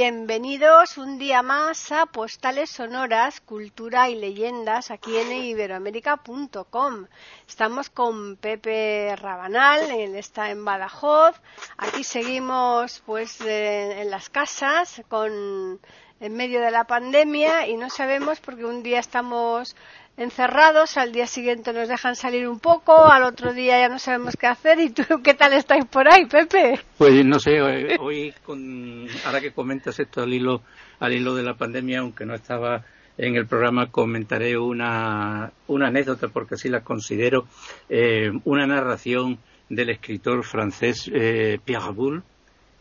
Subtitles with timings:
[0.00, 7.06] Bienvenidos un día más a Postales Sonoras, Cultura y Leyendas aquí en iberoamérica.com.
[7.48, 11.34] Estamos con Pepe Rabanal, él está en Badajoz.
[11.78, 15.80] Aquí seguimos pues en las casas con
[16.20, 19.74] en medio de la pandemia y no sabemos porque un día estamos
[20.18, 24.36] encerrados, al día siguiente nos dejan salir un poco, al otro día ya no sabemos
[24.36, 24.80] qué hacer.
[24.80, 26.80] ¿Y tú qué tal estáis por ahí, Pepe?
[26.98, 30.62] Pues no sé, hoy, con, ahora que comentas esto al hilo,
[30.98, 32.84] al hilo de la pandemia, aunque no estaba
[33.16, 37.46] en el programa, comentaré una, una anécdota, porque así la considero,
[37.88, 39.38] eh, una narración
[39.68, 42.22] del escritor francés eh, Pierre Boulle,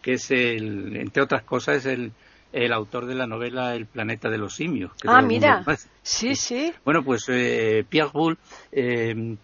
[0.01, 2.11] que es, el, entre otras cosas, el
[2.63, 4.91] el autor de la novela El planeta de los simios.
[5.05, 5.63] ah, mira.
[6.01, 6.73] Sí, sí.
[6.83, 8.37] Bueno, pues eh, Pierre Boulle
[8.71, 9.35] eh,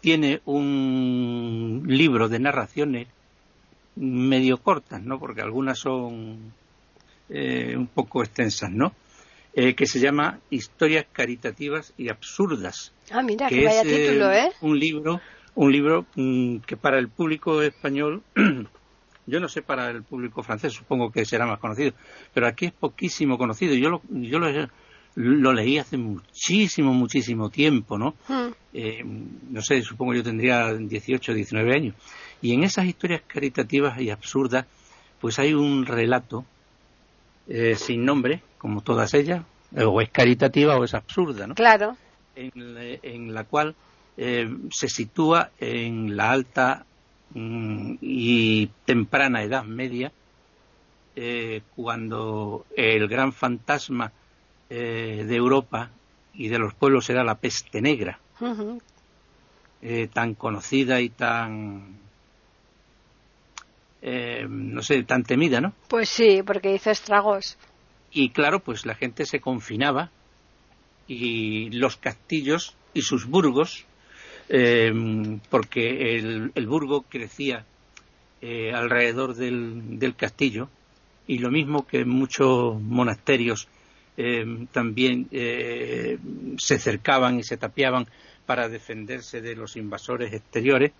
[0.00, 3.08] tiene un libro de narraciones
[3.96, 5.18] medio cortas, ¿no?
[5.18, 6.52] Porque algunas son
[7.28, 8.92] eh, un poco extensas, ¿no?
[9.56, 12.92] que se llama Historias caritativas y absurdas.
[13.10, 14.52] Ah, mira, que vaya título, ¿eh?
[14.60, 15.22] Un libro,
[15.54, 18.22] un libro mm, que para el público español
[19.26, 21.92] Yo no sé para el público francés, supongo que será más conocido,
[22.32, 23.74] pero aquí es poquísimo conocido.
[23.74, 24.38] Yo lo, yo
[25.16, 28.14] lo, leí hace muchísimo, muchísimo tiempo, ¿no?
[28.28, 28.52] Hmm.
[28.72, 29.02] Eh,
[29.50, 31.94] no sé, supongo yo tendría 18 o 19 años.
[32.40, 34.66] Y en esas historias caritativas y absurdas,
[35.20, 36.44] pues hay un relato
[37.48, 39.44] eh, sin nombre, como todas ellas,
[39.76, 41.54] o es caritativa o es absurda, ¿no?
[41.54, 41.96] Claro.
[42.36, 43.74] En, la cual
[44.16, 46.84] eh, se sitúa en la alta
[47.34, 50.12] y temprana Edad Media,
[51.14, 54.12] eh, cuando el gran fantasma
[54.70, 55.90] eh, de Europa
[56.34, 58.18] y de los pueblos era la peste negra,
[59.82, 61.98] eh, tan conocida y tan,
[64.02, 65.72] no sé, tan temida, ¿no?
[65.88, 67.58] Pues sí, porque hizo estragos.
[68.10, 70.10] Y claro, pues la gente se confinaba
[71.08, 73.86] y los castillos y sus burgos
[74.48, 74.92] eh,
[75.50, 76.16] porque
[76.54, 77.64] el, burgo crecía
[78.40, 80.68] eh, alrededor del, castillo
[81.26, 83.68] y lo mismo que muchos monasterios
[84.16, 88.06] eh, también se cercaban y se tapiaban
[88.46, 90.92] para defenderse de los invasores exteriores,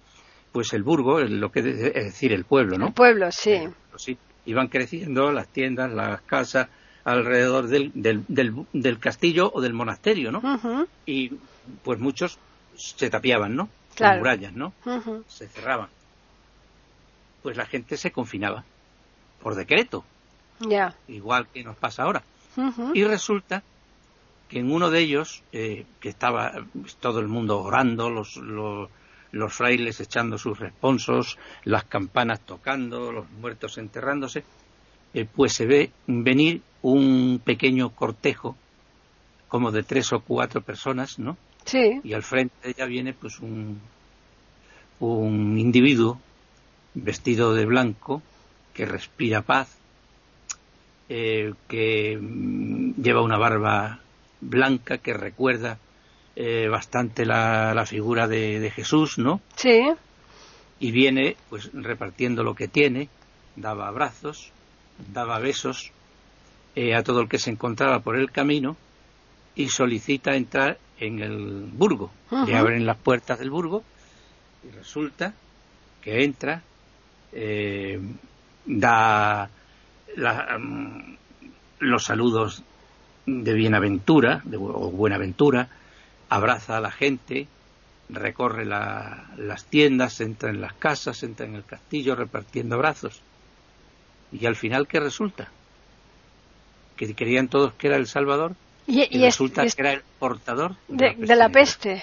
[0.50, 2.88] pues el burgo, lo que es decir, el pueblo, ¿no?
[2.88, 3.60] El pueblo, sí.
[3.96, 4.18] sí.
[4.46, 6.68] Iban creciendo las tiendas, las casas
[7.04, 10.42] alrededor del, del, castillo o del monasterio, ¿no?
[11.06, 11.30] Y
[11.84, 12.38] pues muchos
[12.76, 13.68] se tapiaban, ¿no?
[13.96, 14.72] Con murallas, ¿no?
[15.28, 15.88] Se cerraban.
[17.42, 18.64] Pues la gente se confinaba
[19.42, 20.04] por decreto.
[20.60, 20.94] Ya.
[21.08, 22.22] Igual que nos pasa ahora.
[22.94, 23.62] Y resulta
[24.48, 26.52] que en uno de ellos, eh, que estaba
[27.00, 28.88] todo el mundo orando, los, los,
[29.52, 34.44] frailes echando sus responsos, las campanas tocando, los muertos enterrándose,
[35.14, 38.56] eh, pues se ve venir un pequeño cortejo,
[39.48, 41.36] como de tres o cuatro personas, ¿no?
[41.72, 43.80] Y al frente de ella viene pues un,
[45.00, 46.20] un individuo
[46.94, 48.22] vestido de blanco
[48.72, 49.76] que respira paz,
[51.08, 54.00] eh, que mm, lleva una barba
[54.40, 55.78] blanca que recuerda
[56.34, 59.40] eh, bastante la, la figura de, Jesús, ¿no?
[59.56, 59.82] Sí.
[60.78, 63.08] Y viene pues repartiendo lo que tiene,
[63.56, 64.50] daba abrazos,
[65.12, 65.92] daba besos
[66.74, 68.76] eh, a todo el que se encontraba por el camino
[69.56, 72.12] y solicita entrar en el burgo.
[72.46, 73.82] Le abren las puertas del burgo
[74.62, 75.34] y resulta
[76.02, 76.62] que entra,
[77.32, 78.00] eh,
[78.66, 79.48] da
[80.16, 81.14] mm,
[81.80, 82.62] los saludos
[83.24, 85.68] de bienaventura de, o buenaventura,
[86.28, 87.48] abraza a la gente,
[88.08, 93.22] recorre las tiendas, entra en las casas, entra en el castillo repartiendo abrazos.
[94.32, 95.48] Y al final, ¿qué resulta?
[96.96, 98.54] Que querían todos que era el Salvador
[98.86, 102.02] y, resulta que era el portador de, la peste.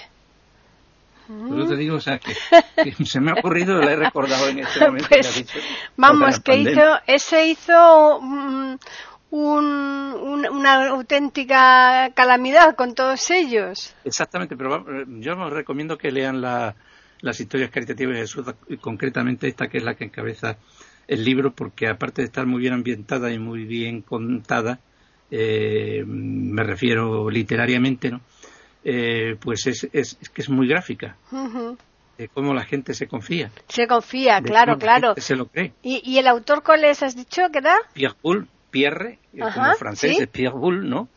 [1.28, 2.34] Yo te digo, o sea, que,
[3.04, 5.08] se me ha ocurrido, lo he recordado en este momento.
[5.08, 5.46] Pues,
[5.96, 8.78] vamos, que hizo, ese hizo un,
[9.30, 13.94] una auténtica calamidad con todos ellos.
[14.04, 14.84] Exactamente, pero
[15.20, 16.76] yo os recomiendo que lean la,
[17.20, 18.46] las historias caritativas de Jesús,
[18.80, 20.58] concretamente esta que es la que encabeza
[21.08, 24.78] el libro, porque aparte de estar muy bien ambientada y muy bien contada,
[25.36, 28.20] eh, me refiero literariamente, ¿no?
[28.84, 31.16] Eh, pues es, es, que es muy gráfica.
[32.16, 33.50] de cómo la gente se confía.
[33.68, 35.08] Se confía, de claro, claro.
[35.08, 35.72] gente se lo cree.
[35.82, 37.02] ¿Y, ¿Y el autor cuál es?
[37.02, 37.74] ¿Has dicho que era?
[37.94, 40.22] Pierre Boulle, Pierre, eh, Ajá, como francés sí.
[40.22, 41.08] es Pierre Boulle, ¿no?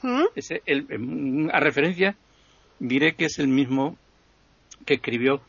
[0.65, 2.15] Em, a referencia,
[2.79, 3.97] diré que es el mismo
[4.87, 5.41] que escribió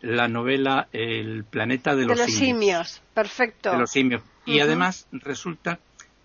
[0.00, 3.02] la novela El planeta de De los, los simios.
[3.14, 3.72] Perfecto.
[3.72, 4.22] de los simios.
[4.46, 5.80] Y además resulta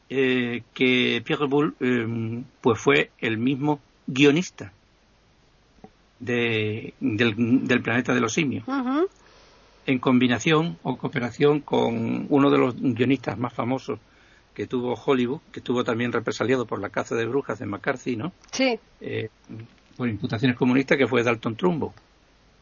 [0.10, 4.72] eh, que Pierre Boulle eh, pues fue el mismo guionista
[6.20, 8.64] de- del, del planeta de los simios,
[9.86, 14.00] en combinación o cooperación con uno de los guionistas más famosos
[14.54, 18.34] que tuvo Hollywood, que estuvo también represaliado por la caza de brujas de McCarthy, ¿no?
[18.52, 19.30] Sí, Eh,
[19.96, 21.94] por imputaciones comunistas, que fue Dalton Trumbo.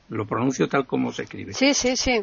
[0.10, 1.54] Lo pronuncio tal como se escribe.
[1.54, 2.22] sí, sí, sí.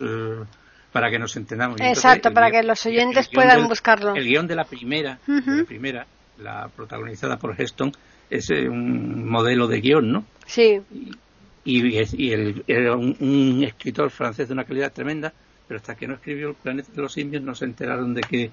[0.00, 0.44] Eh,
[0.92, 1.80] para que nos entendamos.
[1.80, 4.14] Exacto, para que los oyentes puedan del- buscarlo.
[4.14, 6.06] El guion de la primera, de la primera,
[6.38, 7.92] la protagonizada por Heston,
[8.30, 10.24] es eh, un modelo de guion, ¿no?
[10.46, 10.80] Sí,
[11.64, 11.96] Y,
[12.68, 15.32] era un, un escritor francés de una calidad tremenda,
[15.66, 18.50] pero hasta que no escribió El planeta de los simios no se enteraron de que,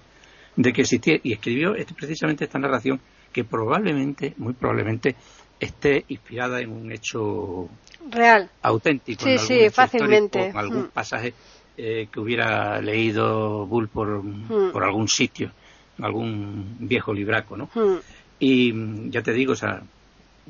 [0.56, 1.20] de que existía.
[1.24, 3.00] Y escribió este, precisamente esta narración
[3.32, 5.16] que probablemente, muy probablemente,
[5.60, 7.70] esté inspirada en un hecho
[8.10, 8.50] real.
[8.64, 9.24] auténtico.
[9.24, 10.46] Sí, en algún sí, hecho fácilmente.
[10.48, 10.90] en algún Mm.
[10.90, 11.34] pasaje
[11.78, 14.72] eh, que hubiera leído Bull por, Mm.
[14.72, 15.52] por algún sitio,
[16.00, 17.70] algún viejo libraco, ¿no?
[17.76, 17.98] Mm.
[18.40, 19.84] Y mm, ya te digo, o sea,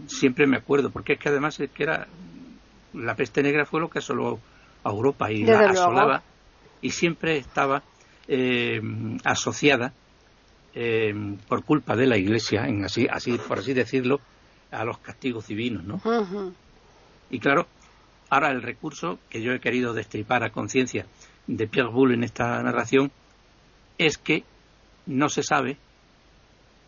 [0.08, 2.08] siempre me acuerdo, porque es que además es que era
[2.94, 4.40] la peste negra fue lo que asoló
[4.84, 5.72] a Europa y Desde la luego.
[5.82, 6.24] asolaba
[6.82, 7.84] y siempre estaba
[8.28, 8.82] eh,
[9.24, 9.94] asociada
[10.74, 11.14] eh,
[11.48, 14.20] por culpa de la Iglesia, en así, así por así decirlo,
[14.72, 15.96] a los castigos divinos, ¿no?
[16.04, 16.54] Ujú.
[17.30, 17.68] Y claro,
[18.34, 21.06] ahora el recurso que yo he querido destripar a conciencia
[21.48, 23.12] de Pierre Boulle en esta narración
[23.98, 24.44] es que
[25.06, 25.78] no se sabe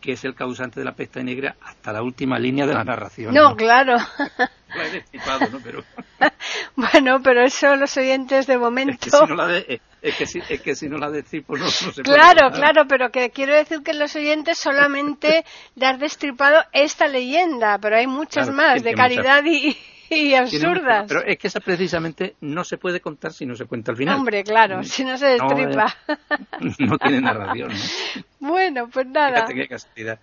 [0.02, 3.34] que es el causante de la peste negra hasta la última línea de la narración.
[3.34, 3.96] No, claro.
[4.76, 5.60] Lo he destripado, ¿no?
[5.64, 5.84] Pero
[6.76, 8.98] bueno, pero eso los oyentes de es momento.
[9.02, 11.64] que si no la, de- es que si, es que si no la destripo no,
[11.66, 12.60] no se puede Claro, contar.
[12.74, 15.44] claro, pero que quiero decir que los oyentes solamente
[15.76, 18.96] le has destripado esta leyenda, pero hay muchas Claro, más de muchas.
[19.08, 19.76] caridad y,
[20.10, 21.06] y absurdas.
[21.08, 24.16] Pero es que esa precisamente no se puede contar si no se cuenta al final.
[24.18, 25.96] Hombre, claro, si no se No, destripa.
[26.80, 28.24] No tiene narración, ¿no?
[28.48, 29.36] bueno, pues nada.
[29.48, 30.20] Fíjate qué casualidad.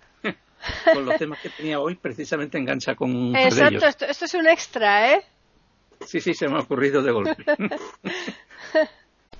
[0.93, 3.83] Con los temas que tenía hoy, precisamente engancha con un de Exacto, ellos.
[3.83, 5.23] esto, esto es un extra, ¿eh?
[6.05, 7.43] Sí, sí, se me ha ocurrido de golpe.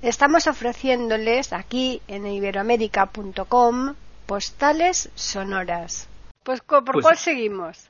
[0.02, 6.10] Estamos ofreciéndoles aquí en iberoamérica.com postales sonoras.
[6.44, 7.90] Pues, ¿por Pues- cuál seguimos?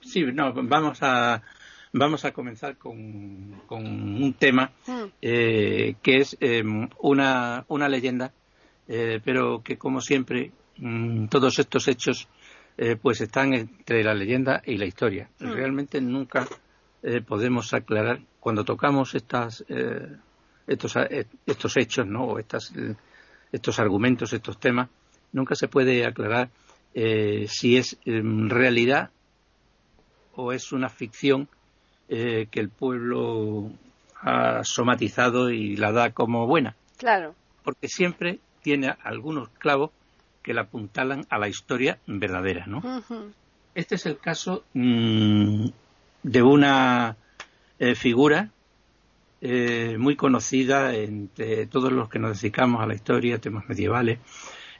[0.00, 1.42] Sí, no, vamos a
[1.92, 6.62] vamos a comenzar con, con un tema Mm, eh, que es eh,
[6.98, 8.32] una, una leyenda,
[8.88, 12.28] eh, pero que como siempre mm, todos estos hechos
[12.76, 15.28] eh, pues están entre la leyenda y la historia.
[15.38, 15.52] Mm.
[15.52, 16.46] Realmente nunca
[17.02, 20.16] eh, podemos aclarar cuando tocamos estas eh,
[20.66, 20.94] estos
[21.46, 22.24] estos hechos, ¿no?
[22.24, 22.72] O estas
[23.52, 24.88] estos argumentos, estos temas,
[25.32, 26.50] nunca se puede aclarar
[26.94, 29.10] eh, si es em, realidad
[30.34, 31.48] o es una ficción
[32.12, 33.70] eh, que el pueblo
[34.20, 37.36] ha somatizado y la da como buena, claro.
[37.62, 39.92] porque siempre tiene algunos clavos
[40.42, 42.82] que la apuntalan a la historia verdadera, ¿no?
[43.76, 45.66] Este es el caso mm,
[46.24, 47.16] de una
[47.78, 48.50] eh, figura
[49.40, 54.18] eh, muy conocida entre todos los que nos dedicamos a la historia, temas medievales,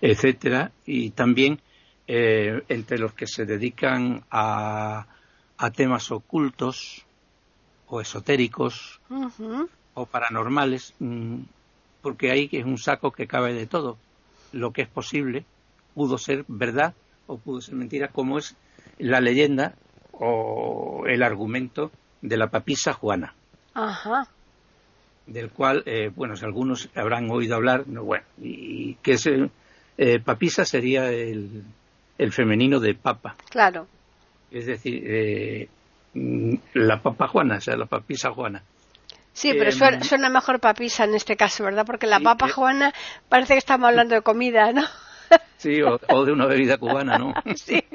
[0.01, 1.61] etcétera, y también
[2.09, 5.07] eh, entre los que se dedican a,
[5.57, 7.07] a temas ocultos
[7.91, 9.01] o esotéricos
[9.95, 11.41] o paranormales, mm,
[12.01, 13.99] porque ahí es un saco que cabe de todo.
[14.53, 15.45] Lo que es posible
[15.95, 16.95] pudo ser verdad
[17.27, 18.57] o pudo ser mentira, como es
[18.99, 19.75] la leyenda
[20.13, 21.91] o el argumento
[22.23, 23.35] de la papisa Juana,
[23.75, 24.29] Ajá.
[25.27, 29.27] del cual, eh, bueno, si algunos habrán oído hablar, no, bueno, y que es,
[29.99, 31.65] eh, papisa sería el,
[32.19, 33.87] el femenino de papa, Claro.
[34.51, 35.69] es decir, eh,
[36.15, 38.63] la papa Juana, o sea, la papisa Juana.
[39.33, 41.87] Sí, pero Em, suena, suena mejor papisa en este caso, ¿verdad?
[41.87, 42.53] Porque la papa eh.
[42.53, 42.93] Juana
[43.29, 44.83] parece que estamos hablando de comida, ¿no?
[45.59, 47.35] Sí, o, o de una bebida cubana, ¿no?
[47.55, 47.83] Sí.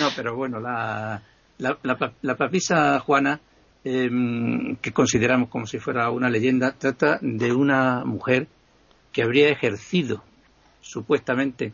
[0.00, 1.20] No, pero bueno, la,
[1.58, 3.40] la, la, la papisa Juana,
[3.84, 8.46] em, que consideramos como si fuera una leyenda, trata de una mujer
[9.12, 10.22] que habría ejercido
[10.80, 11.72] supuestamente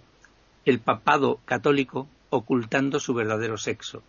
[0.64, 4.02] el papado católico ocultando su verdadero sexo.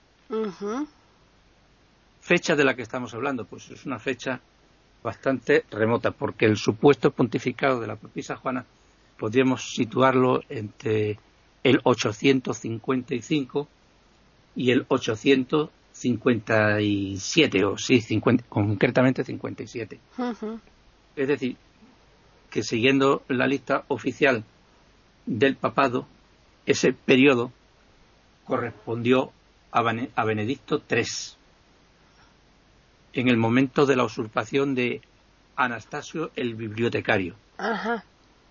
[2.21, 4.39] Fecha de la que estamos hablando, pues es una fecha
[5.03, 8.65] bastante remota, porque el supuesto pontificado de la papisa Juana
[9.17, 11.17] podríamos situarlo entre
[11.63, 13.67] el 855
[14.55, 14.85] y el
[15.93, 19.99] 57, o sí, 50, concretamente 57.
[20.17, 20.59] Ujú.
[21.15, 21.57] Es decir,
[22.49, 24.43] que siguiendo la lista oficial
[25.25, 26.07] del papado,
[26.65, 27.51] ese periodo
[28.45, 29.31] correspondió
[29.71, 31.03] a, Bene- a Benedicto III,
[33.13, 35.01] en el momento de la usurpación de
[35.55, 37.35] Anastasio el bibliotecario.
[37.57, 38.03] Ajá.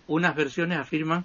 [0.07, 1.25] Unas versiones afirman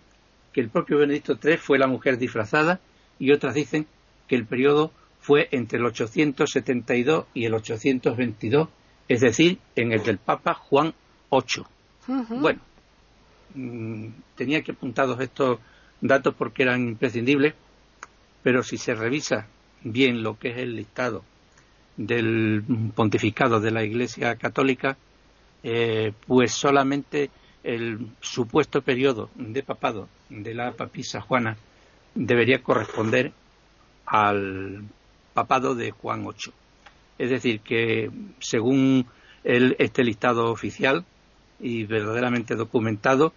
[0.53, 2.79] que el propio Benedicto III fue la mujer disfrazada
[3.19, 3.87] y otras dicen
[4.27, 8.69] que el periodo fue entre el 872 y el 822,
[9.07, 10.93] es decir, en el del Papa Juan
[11.31, 11.65] VIII.
[12.41, 12.59] Bueno,
[13.55, 15.59] mm, tenía que apuntados estos
[16.01, 17.53] datos porque eran imprescindibles,
[18.43, 19.47] pero si se revisa
[19.86, 21.24] bien lo que es el listado
[21.96, 22.62] del
[22.94, 24.98] pontificado de la Iglesia Católica,
[25.63, 27.30] eh, pues solamente
[27.63, 31.56] el supuesto periodo de papado de la papisa Juana
[32.13, 33.32] debería corresponder
[34.06, 34.84] al
[35.34, 36.54] papado de Juan VIII.
[37.18, 39.06] Es decir, que según
[39.44, 41.06] el- este listado oficial
[41.62, 43.34] y verdaderamente documentado,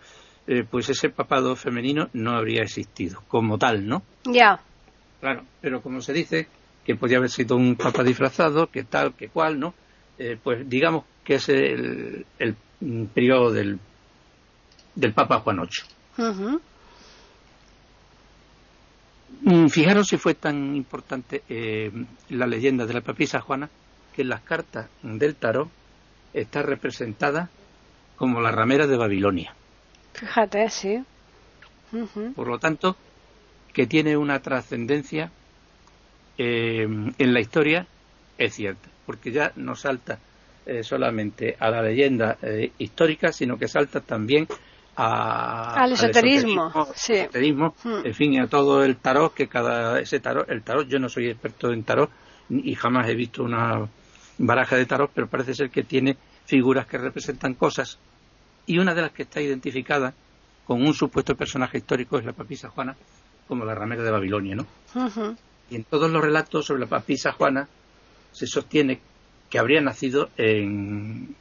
[0.47, 4.03] eh, pues ese papado femenino no habría existido como tal, ¿no?
[4.25, 4.61] Ya.
[5.21, 6.47] Claro, pero como se dice
[6.85, 9.75] que podía haber sido un papa disfrazado, que tal, que cual, ¿no?
[10.19, 13.79] Eh, pues digamos que es el, el mm, periodo del,
[14.95, 16.29] del Papa Juan VIII.
[16.29, 16.61] Ujú.
[19.43, 21.93] Mm, Fijaros si fue tan importante eh,
[22.31, 23.69] la leyenda de la papisa Juana
[24.15, 25.69] que en las cartas del tarot
[26.35, 27.49] está representada
[28.17, 29.55] como la ramera de Babilonia.
[30.15, 31.05] Fíjate, sí.
[32.35, 32.97] Por lo tanto,
[33.79, 35.31] que tiene una trascendencia
[36.37, 37.87] eh, en la historia
[38.37, 40.19] es cierta, porque ya no salta
[40.67, 44.49] eh, solamente a la leyenda eh, histórica, sino que salta también
[44.97, 47.13] a- Al esoterismo, esoterismo, sí.
[47.15, 48.05] esoterismo, Hmm.
[48.05, 51.29] en fin, a todo el tarot, que cada ese tarot, el tarot, yo no soy
[51.29, 52.11] experto en tarot
[52.51, 53.87] y jamás he visto una
[54.39, 56.17] baraja de tarot, pero parece ser que tiene
[56.47, 57.97] figuras que representan cosas
[58.67, 60.15] y una de las que está identificada
[60.67, 62.97] con un supuesto personaje histórico es la papisa Juana
[63.49, 64.67] como la ramera de Babilonia, ¿no?
[65.71, 67.69] Y en todos los relatos sobre la papisa Juana
[68.33, 69.01] se sostiene
[69.51, 71.35] que habría nacido en,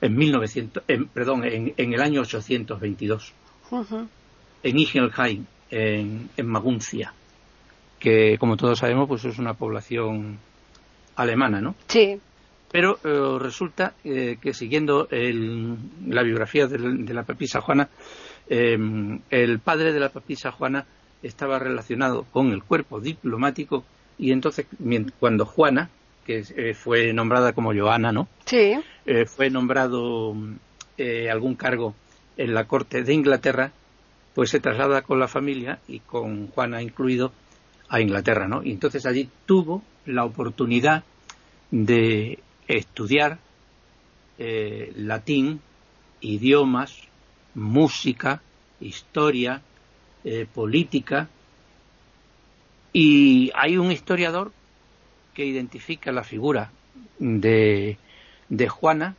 [0.00, 3.32] en 1900, en- perdón, en, en el año 822
[3.70, 4.08] Ujú.
[4.62, 7.12] en Igelheim, en, en Maguncia,
[7.98, 10.38] que como todos sabemos pues es una población
[11.16, 11.74] alemana, ¿no?
[11.88, 12.18] Sí.
[12.70, 15.76] Pero eh, resulta eh, que siguiendo el-
[16.08, 16.78] la biografía de,
[17.14, 17.88] la papisa Juana,
[18.48, 18.78] eh,
[19.30, 20.84] el padre de la papisa Juana
[21.22, 23.84] estaba relacionado con el cuerpo diplomático
[24.18, 24.66] y entonces
[25.18, 25.90] cuando Juana,
[26.26, 28.28] que eh, fue nombrada como Joana, ¿no?
[28.44, 28.74] Sí.
[29.06, 30.34] Eh, fue nombrado
[30.98, 31.94] eh, algún cargo
[32.36, 33.72] en la corte de Inglaterra,
[34.34, 37.32] pues se traslada con la familia y con Juana incluido
[37.88, 38.62] a Inglaterra, ¿no?
[38.62, 41.04] Y entonces allí tuvo la oportunidad
[41.70, 42.38] de
[42.68, 43.38] estudiar
[44.38, 45.60] eh, latín,
[46.20, 46.96] idiomas,
[47.54, 48.40] música,
[48.80, 49.62] historia,
[50.24, 51.28] eh, política,
[52.92, 54.52] y hay un historiador
[55.34, 56.70] que identifica la figura
[57.18, 57.96] de,
[58.48, 59.16] de Juana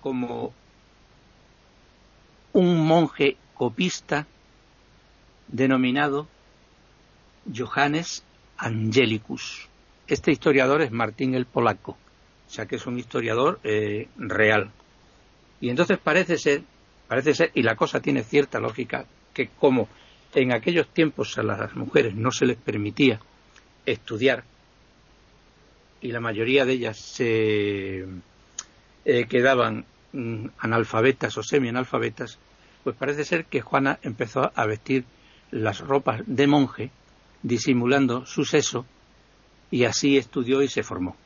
[0.00, 0.54] como
[2.52, 4.26] un monje copista
[5.48, 6.26] denominado
[7.54, 8.24] Johannes
[8.56, 9.68] Angelicus.
[10.06, 11.92] Este historiador es Martín el Polaco,
[12.46, 14.70] o sea que es un historiador eh, real.
[15.60, 16.62] Y entonces parece ser,
[17.06, 19.88] parece ser, y la cosa tiene cierta lógica, que como
[20.34, 23.20] en aquellos tiempos a las mujeres no se les permitía
[23.86, 24.44] estudiar,
[26.00, 28.06] y la mayoría de ellas se
[29.04, 32.38] eh, quedaban mm, analfabetas o semianalfabetas,
[32.84, 35.04] pues parece ser que Juana empezó a vestir
[35.50, 36.90] las ropas de monje,
[37.42, 38.84] disimulando su sexo,
[39.70, 41.16] y así estudió y se formó.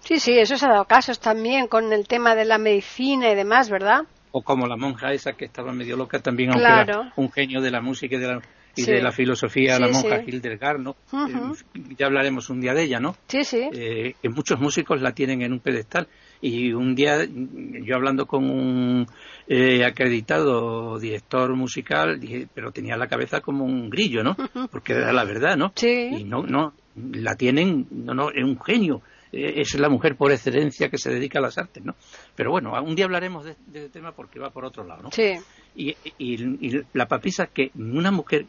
[0.00, 3.34] Sí, sí, eso se ha dado casos también con el tema de la medicina y
[3.34, 4.04] demás, ¿verdad?
[4.36, 7.02] O como la monja esa que estaba medio loca también, aunque Claro.
[7.02, 8.40] era un genio de la música y de la,
[8.74, 8.90] y Sí.
[8.90, 10.24] de la filosofía, Sí, la monja sí.
[10.26, 10.96] Hildegard, ¿no?
[11.12, 13.14] Eh, ya hablaremos un día de ella, ¿no?
[13.28, 13.62] Sí, sí.
[13.72, 16.08] eh, que muchos músicos la tienen en un pedestal.
[16.40, 19.06] Y un día, yo hablando con un
[19.46, 24.36] eh, acreditado director musical, dije, pero tenía la cabeza como un grillo, ¿no?
[24.70, 25.72] Porque era la verdad, ¿no?
[25.76, 26.08] Sí.
[26.18, 29.00] Y no, no, la tienen, no, no, es un genio.
[29.36, 31.94] Eh, Es la mujer por excelencia que se dedica a las artes, ¿no?
[32.36, 35.10] Pero bueno, un día hablaremos de, de este tema porque va por otro lado, ¿no?
[35.10, 35.34] Sí.
[35.74, 38.46] Y, y- y la papisa que una mujer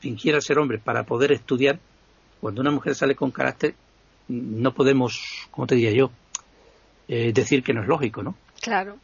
[0.00, 1.78] fingiera ser hombre para poder estudiar,
[2.40, 3.74] cuando una mujer sale con carácter,
[4.28, 6.10] no podemos, ¿cómo te diría yo?
[7.08, 8.34] Eh, decir que no es lógico, ¿no?
[8.60, 8.96] Claro.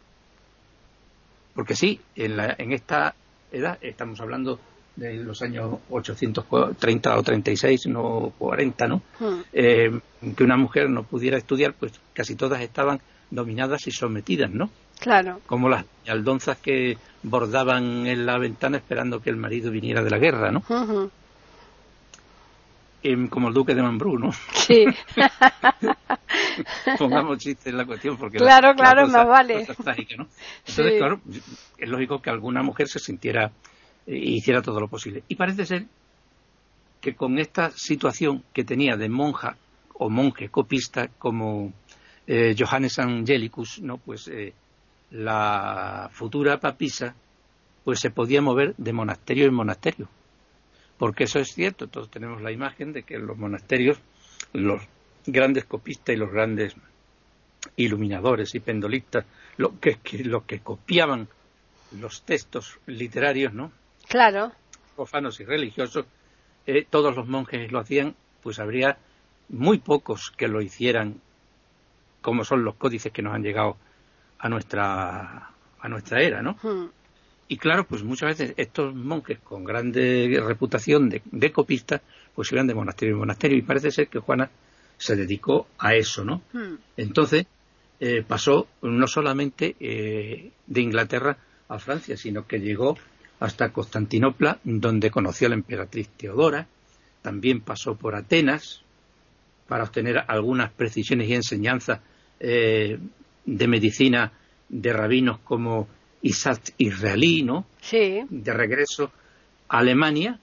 [1.55, 3.15] Porque sí, en, la- en esta
[3.53, 4.61] edad estamos hablando
[4.97, 9.03] de los años 830 o 36, no 40, ¿no?
[9.21, 9.41] Mm.
[9.53, 10.01] Eh,
[10.37, 14.71] que una mujer no pudiera estudiar, pues casi todas estaban dominadas y sometidas, ¿no?
[15.01, 15.41] Claro.
[15.47, 20.19] Como las aldonzas que bordaban en la ventana esperando que el marido viniera de la
[20.19, 20.63] guerra, ¿no?
[20.69, 21.11] Ujú.
[23.03, 24.31] Em, como el duque de Mambrú, ¿no?
[24.55, 24.85] Sí.
[26.99, 29.67] Pongamos chistes en la cuestión porque Claro, la- la claro, cosa- más vale.
[29.83, 30.27] trágica, ¿no?
[30.67, 30.99] Entonces, Sí.
[30.99, 31.21] claro,
[31.79, 33.51] es lógico que alguna mujer se sintiera
[34.07, 35.23] e hiciera todo lo posible.
[35.29, 35.87] Y parece ser
[37.01, 39.57] que con esta situación que tenía de monja
[39.95, 41.73] o monje copista como
[42.27, 43.99] eh, Johannes Angelicus, ¿no?
[43.99, 44.53] Pues eh,
[45.11, 47.15] la futura papisa
[47.85, 50.09] pues se podía mover de monasterio en monasterio.
[50.97, 53.99] Porque eso es cierto, todos tenemos la imagen de que los monasterios
[54.55, 54.81] los
[55.27, 56.75] grandes copistas y los grandes
[57.77, 59.25] iluminadores y pendolistas,
[59.57, 61.29] lo que, que- los que copiaban
[61.99, 63.71] los textos literarios, ¿no?
[64.09, 64.53] Claro.
[64.97, 66.07] profanos y religiosos,
[66.67, 68.97] eh, todos los monjes lo hacían, pues habría
[69.49, 71.21] muy pocos que lo hicieran,
[72.23, 73.77] como son los códices que nos han llegado
[74.39, 76.57] a nuestra a nuestra era, ¿no?
[76.63, 76.89] Mm.
[77.49, 82.01] Y claro, pues muchas veces estos monjes con grande reputación de, de copistas,
[82.35, 84.49] pues iban de monasterio en monasterio y parece ser que Juana
[84.97, 86.43] se dedicó a eso, ¿no?
[86.53, 86.75] Mm.
[86.97, 87.47] Entonces
[88.01, 91.37] eh, pasó no solamente eh, de Inglaterra
[91.69, 92.97] a Francia, sino que llegó
[93.41, 96.67] hasta Constantinopla, donde conoció a la emperatriz Teodora.
[97.23, 98.83] También pasó por Atenas
[99.69, 102.01] para obtener algunas precisiones y enseñanzas
[102.41, 102.99] eh,
[103.45, 104.33] de medicina
[104.69, 105.89] de rabinos como
[106.23, 107.67] Isaac Israelí, ¿no?
[107.81, 108.23] Sí.
[108.29, 109.13] de regreso
[109.69, 110.39] a Alemania,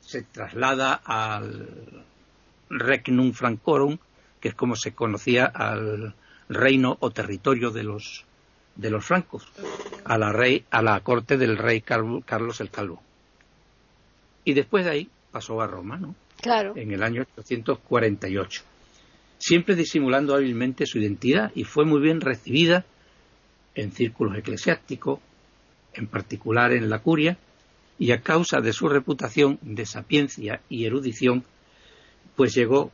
[0.00, 2.04] se traslada al
[2.70, 3.98] Regnum Francorum,
[4.40, 6.14] que es como se conocía al
[6.48, 8.24] reino o territorio de los
[8.78, 9.46] de los francos,
[10.04, 13.02] a la rey a la corte del rey Car- Carlos el Calvo.
[14.44, 16.14] Y después de ahí pasó a Roma, ¿no?
[16.40, 16.74] Claro.
[16.76, 18.62] en el año 848,
[19.38, 22.86] siempre disimulando hábilmente su identidad y fue muy bien recibida
[23.74, 25.18] en círculos eclesiásticos,
[25.94, 27.36] en particular en la curia,
[27.98, 31.42] y a causa de su reputación de sapiencia y erudición,
[32.36, 32.92] pues llegó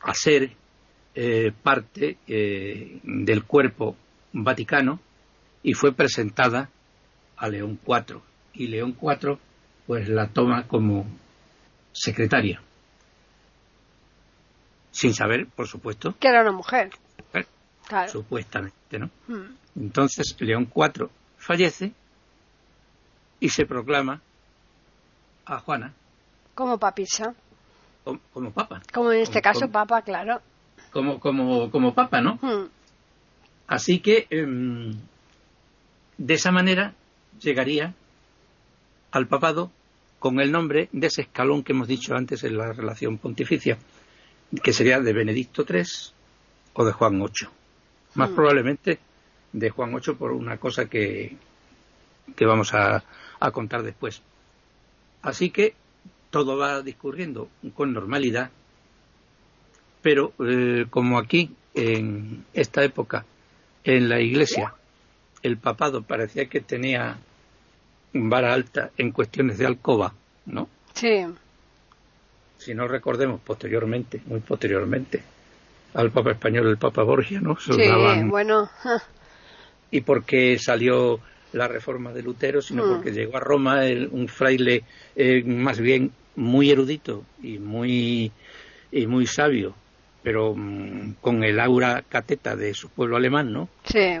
[0.00, 0.52] a ser
[1.14, 3.96] eh, parte eh, del cuerpo
[4.34, 5.00] vaticano
[5.62, 6.68] y fue presentada
[7.36, 8.20] a León IV.
[8.52, 9.38] Y León IV
[9.86, 11.06] pues la toma como
[11.92, 12.60] secretaria.
[14.90, 16.90] Sin saber, por supuesto, Que era una mujer.
[17.32, 17.44] eh,
[17.86, 18.10] Claro.
[18.10, 19.10] supuestamente, ¿no?
[19.28, 19.56] Mm.
[19.76, 21.92] Entonces León IV fallece
[23.40, 24.20] y se proclama
[25.46, 25.92] a Juana
[26.54, 27.34] Como papisa.
[28.04, 30.40] como, como papa, Como en este Como- caso como- papa, claro.
[30.92, 32.38] como, como, como papa, ¿no?
[32.40, 32.68] Mm.
[33.66, 34.94] Así que em,
[36.18, 36.94] de esa manera
[37.40, 37.94] llegaría
[39.10, 39.70] al papado
[40.18, 43.78] con el nombre de ese escalón que hemos dicho antes en la relación pontificia,
[44.62, 45.84] que sería de Benedicto III
[46.74, 47.48] o de Juan VIII.
[48.14, 48.34] Más Hmm.
[48.34, 48.98] probablemente
[49.52, 51.36] de Juan VIII por una cosa que,
[52.36, 53.04] que vamos a,
[53.40, 54.22] a contar después.
[55.22, 55.74] Así que
[56.30, 58.50] todo va discurriendo con normalidad,
[60.02, 63.24] pero eh, como aquí, en esta época,
[63.84, 64.74] en la iglesia,
[65.42, 67.16] el papado parecía que tenía
[68.12, 70.14] vara alta en cuestiones de alcoba,
[70.46, 70.68] ¿no?
[70.94, 71.24] Sí.
[72.58, 75.22] Si no recordemos posteriormente, muy posteriormente,
[75.94, 77.58] al Papa español, el Papa Borgia, ¿no?
[77.58, 78.70] Se Sí, daban- bueno.
[79.90, 81.20] y porque salió
[81.52, 82.88] la reforma de Lutero, sino Mm.
[82.88, 84.82] porque llegó a Roma el- un fraile
[85.14, 88.32] eh, más bien muy erudito y muy,
[88.90, 89.74] y muy sabio,
[90.24, 93.68] pero mm, con el aura cateta de su pueblo alemán, ¿no?
[93.84, 94.18] Sí.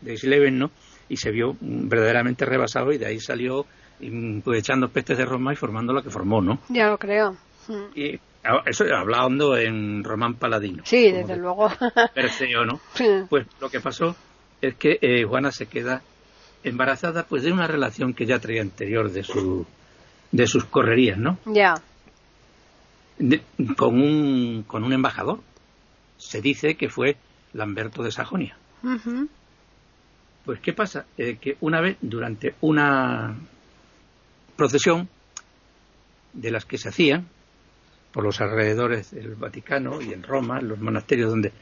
[0.00, 0.70] de Sleben, ¿no?
[1.08, 3.66] Y se vio mm, verdaderamente rebasado y de ahí salió
[4.00, 6.60] mm, pues, echando pestes de Roma y formando lo que formó, ¿no?
[6.68, 7.32] Ya lo creo.
[7.68, 7.98] Mm.
[7.98, 8.20] Y
[8.66, 10.84] eso hablando en Román Paladino.
[10.86, 11.68] Sí, desde de luego.
[12.14, 12.80] Perseo, ¿no?
[12.94, 13.06] Sí.
[13.28, 14.14] Pues lo que pasó
[14.62, 16.02] es que eh, Juana se queda
[16.62, 19.66] embarazada pues de una relación que ya traía anterior de su
[20.32, 21.38] de sus correrías, ¿no?
[21.46, 21.74] ya.
[23.18, 23.42] De-
[23.76, 25.40] con un con un embajador.
[26.18, 27.16] Se dice que fue
[27.52, 28.56] Lamberto de Sajonia.
[30.44, 31.06] Pues ¿qué pasa?
[31.18, 33.34] Eh, que una vez durante una
[34.56, 35.08] procesión
[36.32, 37.26] de las que se hacían
[38.12, 41.52] por los alrededores del Vaticano y en Roma, en los monasterios donde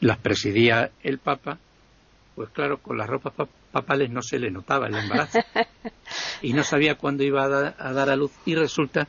[0.00, 1.58] las presidía el Papa,
[2.34, 5.40] pues claro, con las ropas pa- papales no se le notaba el embarazo
[6.42, 9.08] y no sabía cuándo iba a, da- a dar a luz y resulta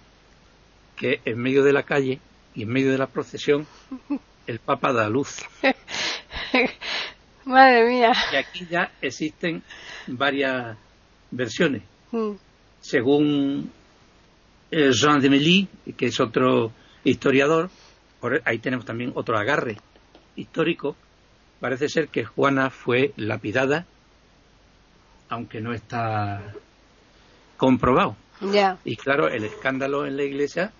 [0.99, 2.19] que en medio de la calle
[2.53, 3.65] y en medio de la procesión
[4.45, 5.37] el Papa da luz.
[7.45, 8.11] Madre mía.
[8.33, 9.63] Y aquí ya existen
[10.07, 10.77] varias
[11.31, 11.83] versiones.
[12.11, 12.31] Mm.
[12.81, 13.71] según
[14.71, 16.71] eh, Jean de Mély, que es otro
[17.03, 17.69] historiador,
[18.45, 19.77] ahí tenemos también otro agarre
[20.35, 20.95] histórico,
[21.59, 23.85] parece ser que Juana fue lapidada,
[25.29, 26.41] aunque no está
[27.57, 28.15] comprobado.
[28.85, 30.71] Y claro, el escándalo en la iglesia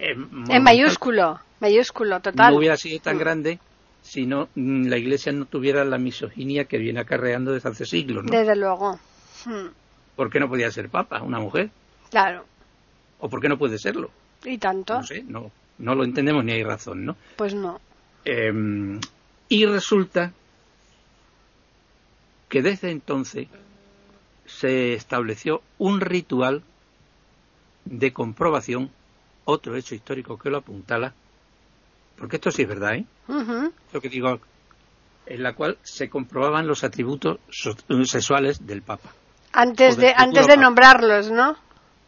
[0.00, 0.16] es,
[0.60, 2.52] mayúsculo, mayúsculo, total.
[2.52, 3.58] No hubiera sido tan grande
[4.02, 8.24] si no mm, la iglesia no tuviera la misoginia que viene acarreando desde hace siglos.
[8.24, 8.30] ¿no?
[8.30, 8.98] Desde luego.
[9.44, 9.68] Hmm.
[10.16, 11.70] ¿Por qué no podía ser papa una mujer?
[12.10, 12.44] Claro.
[13.18, 14.10] ¿O por qué no puede serlo?
[14.44, 14.94] ¿Y tanto?
[14.94, 17.16] No sé, no, no lo entendemos ni hay razón, ¿no?
[17.36, 17.80] Pues no.
[18.24, 19.00] Em,
[19.48, 20.32] y resulta
[22.48, 23.48] que desde entonces
[24.46, 26.62] se estableció un ritual
[27.84, 28.90] de comprobación,
[29.44, 31.12] otro hecho histórico que lo apuntala,
[32.16, 33.06] porque esto sí es verdad, ¿eh?
[33.92, 34.40] Lo que digo,
[35.26, 37.38] en la cual se comprobaban los atributos
[38.04, 39.10] sexuales del Papa.
[39.52, 41.56] Antes de, antes de nombrarlos, ¿no?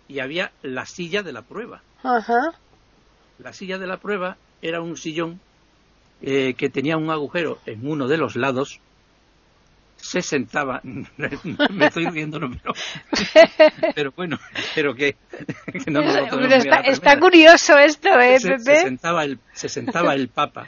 [0.09, 1.83] Y había la silla de la prueba.
[3.39, 5.41] La silla de la prueba era un sillón
[6.21, 8.81] eh, que tenía un agujero en uno de los lados
[10.03, 12.75] se sentaba, me estoy riendo, no, pero,
[13.95, 14.39] pero bueno,
[14.75, 15.17] pero que,
[15.87, 18.63] no está, curioso esto, ¿eh, se, Pepe?
[18.65, 20.67] Se sentaba, el, se sentaba el Papa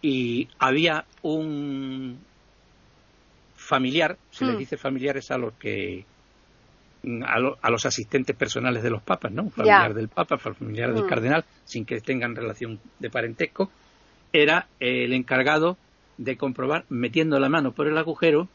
[0.00, 2.18] y había un
[3.54, 4.58] familiar, se le hmm.
[4.58, 6.06] dice familiares a los que
[7.22, 9.42] a, los asistentes personales de los papas, ¿no?
[9.44, 11.08] Un familiar del papa, familiar del hmm.
[11.08, 13.70] cardenal, sin que tengan relación de parentesco,
[14.32, 15.76] era el encargado
[16.18, 18.48] de comprobar metiendo la mano por el agujero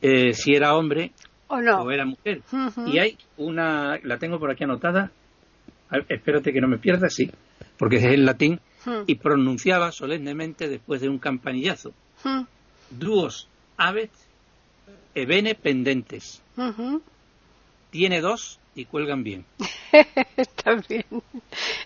[0.00, 1.12] eh, si era hombre
[1.48, 1.82] o, no.
[1.82, 2.40] o era mujer.
[2.86, 5.12] Y hay una, la tengo por aquí anotada,
[6.08, 7.30] espérate que no me pierda, sí,
[7.76, 8.60] porque es en latín,
[9.06, 11.92] y pronunciaba solemnemente después de un campanillazo.
[12.90, 14.10] Duos avet
[15.14, 16.42] e bene pendentes.
[17.90, 19.44] Tiene dos y cuelgan bien.
[20.36, 21.04] está bien.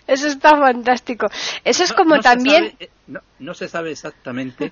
[0.05, 1.27] Eso está fantástico.
[1.63, 2.75] Eso es como también...
[2.79, 2.89] Eh,
[3.39, 4.71] no, se sabe exactamente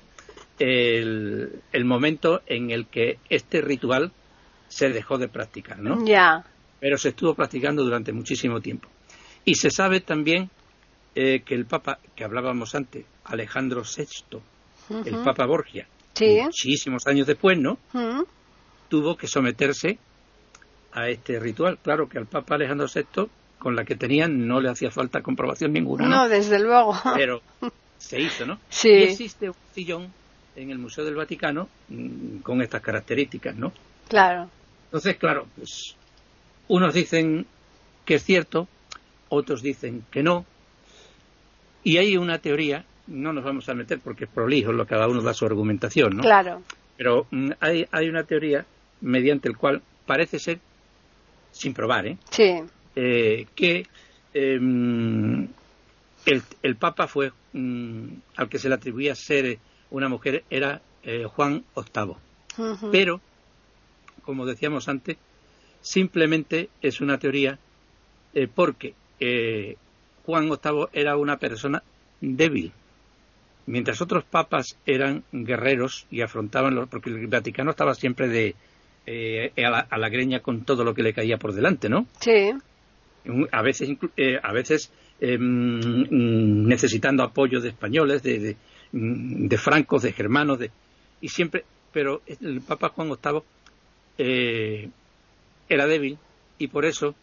[0.60, 4.12] el, momento en el que este ritual
[4.68, 6.06] se dejó de practicar, ¿no?
[6.06, 6.46] Ya.
[6.80, 8.90] Pero se estuvo practicando durante muchísimo tiempo.
[9.44, 10.50] Y se sabe también
[11.14, 14.40] eh, que el Papa, que hablábamos antes, Alejandro VI,
[15.06, 15.88] el Papa Borgia,
[16.20, 17.78] muchísimos años después, ¿no?
[18.90, 19.98] Tuvo que someterse
[20.96, 21.78] a este ritual.
[21.84, 23.28] Claro que al Papa Alejandro VI,
[23.60, 26.08] con la que tenían, no le hacía falta comprobación ninguna.
[26.08, 26.96] No, desde luego.
[27.14, 27.42] Pero
[28.00, 28.58] se hizo, ¿no?
[28.70, 28.90] Sí.
[28.90, 30.12] Y existe un sillón
[30.56, 33.74] en el Museo del Vaticano mm, con estas características, ¿no?
[34.08, 34.50] Claro.
[34.86, 35.96] Entonces, claro, pues
[36.70, 37.46] unos dicen
[38.06, 38.68] que es cierto,
[39.28, 40.46] otros dicen que no,
[41.84, 45.22] y hay una teoría, no nos vamos a meter porque es prolijo, lo cada uno
[45.22, 46.24] da su argumentación, ¿no?
[46.24, 46.62] Claro.
[46.96, 48.66] Pero mm, hay, hay una teoría
[49.02, 50.60] mediante el cual parece ser
[51.56, 52.18] sin probar, ¿eh?
[52.30, 52.62] Sí.
[52.96, 53.88] Eh, que
[54.34, 55.48] em,
[56.26, 59.58] el, Papa fue mm, al que se le atribuía ser
[59.90, 62.16] una mujer era eh, Juan VIII.
[62.92, 63.22] Pero,
[64.24, 65.18] como decíamos antes,
[65.82, 67.58] simplemente es una teoría
[68.34, 68.94] eh, porque
[70.26, 71.84] Juan VIII era una persona
[72.20, 72.72] débil,
[73.66, 78.56] mientras otros papas eran guerreros y afrontaban los, porque el Vaticano estaba siempre de
[79.08, 82.08] eh, a, la, greña con todo lo que le caía por delante, ¿no?
[82.20, 82.52] Sí.
[83.52, 88.56] A veces, eh, a veces eh, necesitando apoyo de españoles, de,
[88.92, 90.72] mm, de, francos, de germanos, de,
[91.22, 94.92] y siempre, pero el Papa Juan VIII
[95.68, 96.18] era débil
[96.58, 97.16] y por eso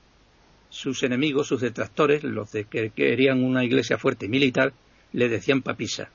[0.71, 4.73] sus enemigos, sus detractores, los de que querían una iglesia fuerte y militar,
[5.13, 6.11] le decían papisa.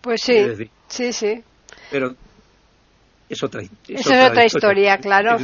[0.00, 1.42] Pues sí, sí, sí.
[1.90, 2.14] Pero
[3.28, 5.36] es otra, es, otra, historia, claro.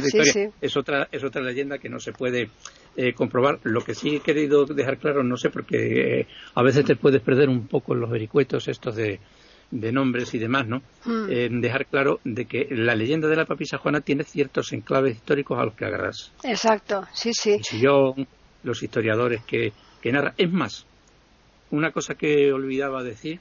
[0.61, 2.49] Es, otra, es otra leyenda que no se puede
[2.95, 3.59] eh, comprobar.
[3.63, 7.21] Lo que sí he querido dejar claro, no sé, porque eh, a veces te puedes
[7.21, 9.19] perder un poco los vericuetos estos de,
[9.71, 10.81] de nombres y demás, ¿no?
[11.05, 11.59] Hmm.
[11.59, 15.65] dejar claro de que la leyenda de la papisa Juana tiene ciertos enclaves históricos a
[15.65, 16.31] los que agarras.
[16.43, 17.59] Exacto, sí, sí.
[17.79, 18.15] yo,
[18.63, 20.33] los historiadores que, que narran.
[20.37, 20.85] Es más,
[21.71, 23.39] una cosa que olvidaba decir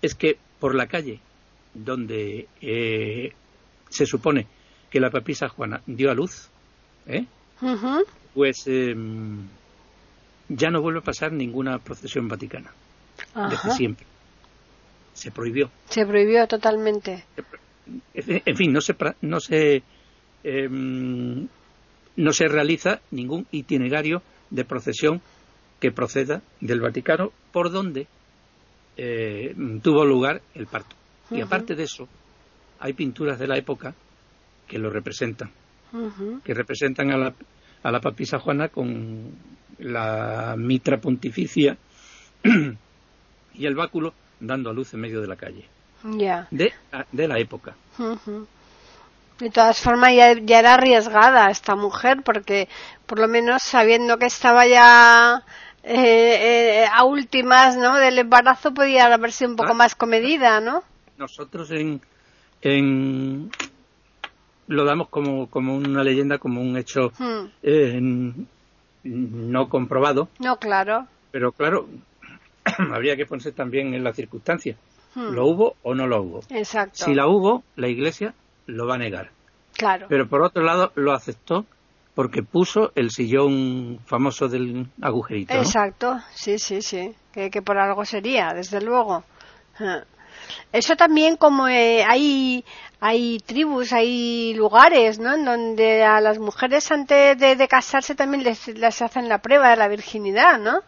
[0.00, 1.20] es que por la calle
[1.74, 3.32] donde eh,
[3.92, 4.46] se supone
[4.90, 6.48] que la papisa Juana dio a luz,
[7.06, 7.26] ¿eh?
[8.34, 9.46] pues em,
[10.48, 12.72] ya no vuelve a pasar ninguna procesión vaticana.
[13.50, 14.06] Desde siempre.
[15.14, 15.70] Se prohibió.
[15.88, 17.24] Se prohibió totalmente.
[18.14, 19.82] En fin, no se, no se,
[20.44, 21.46] em,
[22.16, 25.20] no se realiza ningún itinerario de procesión
[25.80, 28.06] que proceda del Vaticano por donde
[28.96, 30.94] eh, tuvo lugar el parto.
[31.30, 32.08] Y aparte de eso,
[32.82, 33.94] hay pinturas de la época
[34.66, 35.50] que lo representan.
[36.44, 37.34] que representan a la,
[37.82, 39.30] a la papisa Juana con
[39.78, 41.76] la mitra pontificia
[43.54, 45.64] y el báculo dando a luz en medio de la calle.
[46.04, 46.48] Ya.
[46.50, 46.72] De,
[47.12, 47.74] de la época.
[49.38, 52.68] De todas formas, ya, ya, era arriesgada esta mujer, porque
[53.06, 55.42] por lo menos sabiendo que estaba ya
[55.84, 57.96] eh, eh, a últimas ¿no?
[57.98, 59.74] del embarazo, podía haber sido un poco Ah.
[59.74, 60.82] más comedida, ¿no?
[61.18, 62.00] Nosotros en,
[62.62, 63.50] en
[64.68, 67.46] lo damos como, como una leyenda, como un hecho Hmm.
[67.62, 68.00] eh,
[69.04, 71.06] no comprobado, No, claro.
[71.32, 71.88] pero claro,
[72.92, 74.76] habría que ponerse también en las circunstancias.
[75.14, 75.32] Hmm.
[75.34, 76.40] ¿Lo hubo o no lo hubo?
[76.50, 77.04] Exacto.
[77.04, 78.32] Si la hubo, la Iglesia
[78.66, 79.30] lo va a negar.
[79.76, 80.06] Claro.
[80.08, 81.66] Pero por otro lado, lo aceptó
[82.14, 85.52] porque puso el sillón famoso del agujerito.
[85.54, 85.60] ¿no?
[85.60, 89.24] Exacto, sí, sí, sí, que, que por algo sería, desde luego.
[90.72, 92.64] Eso también como eh, hay
[93.00, 95.34] hay tribus, hay lugares, ¿no?
[95.34, 99.70] En donde a las mujeres antes de, de casarse también les, les hacen la prueba
[99.70, 100.80] de la virginidad, ¿no?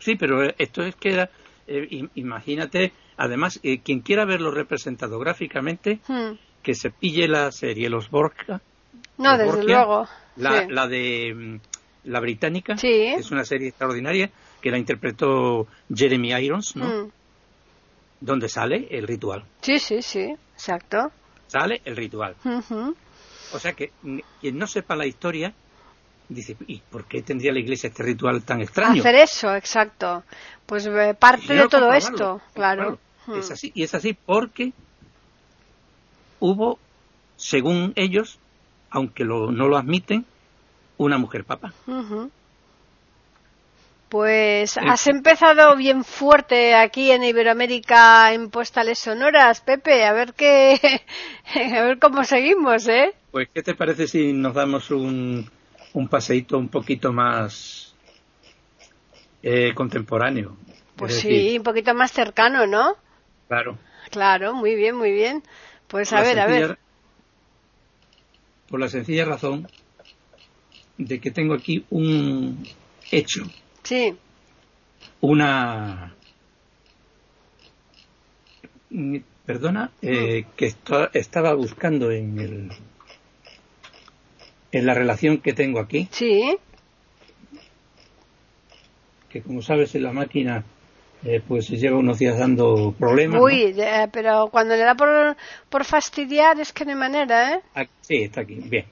[0.00, 1.30] Sí, pero esto es que era,
[1.66, 6.32] eh, im- imagínate, además, eh, quien quiera verlo representado gráficamente, Hmm.
[6.62, 8.60] que se pille la serie Los Borja,
[9.18, 10.08] No, Los desde Borgia, luego.
[10.36, 10.66] la, sí.
[10.70, 12.88] la de mm, la británica, Sí.
[12.88, 14.30] que es una serie extraordinaria,
[14.62, 16.84] que la interpretó Jeremy Irons, ¿no?
[16.86, 17.10] Hmm.
[18.20, 19.44] Donde sale el ritual.
[19.62, 21.10] Sí, sí, sí, exacto.
[21.48, 22.34] Sale el ritual.
[22.44, 22.94] Ujú.
[23.52, 23.90] O sea que
[24.40, 25.52] quien no sepa la historia,
[26.28, 29.00] dice, ¿y por qué tendría la iglesia este ritual tan extraño?
[29.00, 30.24] Hacer eso, exacto.
[30.66, 32.98] Pues eh, parte de todo esto, claro.
[33.34, 34.72] Es así, y es así porque
[36.40, 36.78] hubo,
[37.36, 38.38] según ellos,
[38.90, 40.24] aunque lo- no lo admiten,
[40.98, 41.72] una mujer papa.
[41.86, 42.30] Ujú.
[44.14, 50.04] Pues Eh, has empezado bien fuerte aquí en Iberoamérica en postales sonoras, Pepe.
[50.04, 50.78] A ver qué,
[51.76, 53.12] a ver cómo seguimos, ¿eh?
[53.32, 55.50] Pues, ¿qué te parece si nos damos un,
[55.94, 57.96] un paseíto un poquito más
[59.42, 60.56] eh, contemporáneo?
[60.94, 62.94] Pues Es sí, decir, un poquito más cercano, ¿no?
[63.48, 63.76] Claro.
[64.12, 65.42] Claro, muy bien, muy bien.
[65.88, 66.78] Pues a ver, a ver.
[68.68, 69.66] Por la sencilla razón
[70.98, 72.64] de que tengo aquí un
[73.10, 73.42] hecho,
[73.84, 74.16] Sí,
[75.20, 76.14] una
[79.46, 80.72] perdona eh, que
[81.12, 82.70] estaba buscando en el
[84.72, 86.08] en la relación que tengo aquí.
[86.10, 86.56] Sí,
[89.28, 90.64] que como sabes en la máquina
[91.24, 93.44] eh, pues se lleva unos días dando problemas ¿no?
[93.44, 95.36] uy, eh, pero cuando le da por,
[95.68, 97.60] por fastidiar es que no hay manera, ¿eh?
[97.74, 98.86] Ah, sí está aquí bien.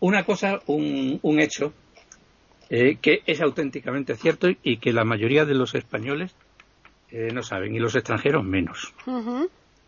[0.00, 1.72] Una cosa un, un hecho
[2.74, 6.34] eh, que es auténticamente cierto y que la mayoría de los españoles
[7.10, 8.94] eh, no saben y los extranjeros menos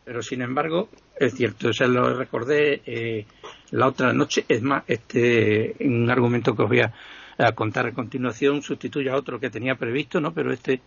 [0.04, 3.24] pero sin embargo es cierto, se lo recordé eh,
[3.70, 6.92] la otra noche, es más, este un argumento que os voy a,
[7.38, 10.34] a contar a continuación sustituye a otro que tenía previsto, ¿no?
[10.34, 10.80] Pero este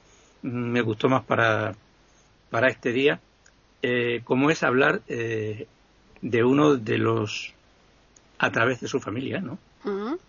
[0.44, 1.74] mm, me gustó más para,
[2.52, 3.20] para este día,
[4.24, 5.66] como es hablar eh,
[6.22, 7.54] de uno de los,
[8.38, 9.58] a través de su familia, ¿no?
[9.84, 10.20] Ujú.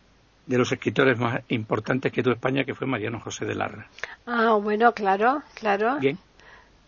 [0.49, 3.87] De los escritores más importantes que tuvo España, que fue Mariano José de Larra.
[4.27, 5.99] Ah, bueno, claro, claro.
[6.01, 6.19] Bien.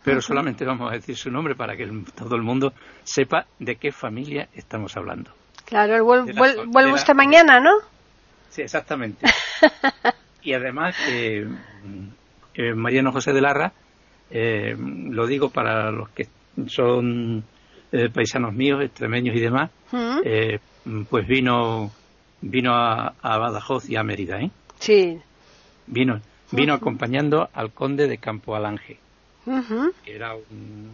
[0.02, 2.72] Pero solamente vamos a decir su nombre para que el- todo el mundo
[3.04, 5.30] sepa de qué familia estamos hablando.
[5.66, 7.70] Claro, el vuel- la- vuel- de vuelve la- mañana, ¿no?
[8.48, 9.26] Sí, exactamente.
[10.42, 11.46] y además, eh,
[12.54, 13.72] eh, Mariano José de Larra,
[14.30, 16.28] eh, lo digo para los que
[16.66, 17.44] son
[17.92, 19.70] eh, paisanos míos, extremeños y demás,
[21.10, 21.90] pues vino
[22.40, 24.50] vino a, a Badajoz y a Mérida, ¿eh?
[24.78, 25.18] Sí.
[25.86, 26.20] Vino,
[26.52, 28.98] vino acompañando al conde de Campo Alange,
[30.04, 30.92] que era un,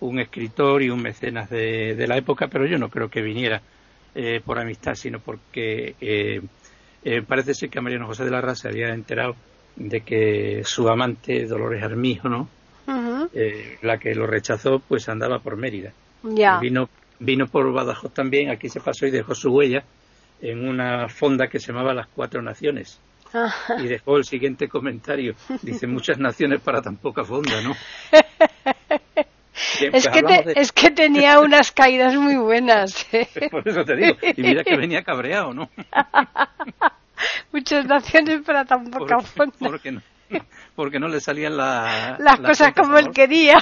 [0.00, 3.60] un escritor y un mecenas de, de la época, pero yo no creo que viniera
[4.14, 6.40] eh, por amistad, sino porque eh,
[7.04, 9.36] eh, parece ser que a Mariano José de Larra se había enterado
[9.76, 12.48] de que su amante, Dolores Armijo, ¿no?
[13.34, 15.92] Eh, la que lo rechazó, pues andaba por Mérida.
[16.22, 16.58] Ya.
[16.60, 16.88] Vino,
[17.18, 19.84] vino por Badajoz también, aquí se pasó y dejó su huella
[20.40, 23.00] en una fonda que se llamaba Las Cuatro Naciones.
[23.32, 23.76] Ajá.
[23.82, 25.34] Y dejó el siguiente comentario.
[25.62, 27.74] Dice, muchas naciones para tan poca fonda, ¿no?
[29.80, 33.06] Bien, Es pues que, te- de- es que tenía unas caídas muy buenas.
[33.12, 33.28] ¿eh?
[33.50, 34.16] Por eso te digo.
[34.36, 35.70] Y mira que venía cabreado, ¿no?
[37.52, 39.56] Muchas naciones para tan poca Porque, fonda.
[39.70, 40.02] porque no,
[40.74, 43.58] porque no le salían la- Las cosas cuentas como él quería.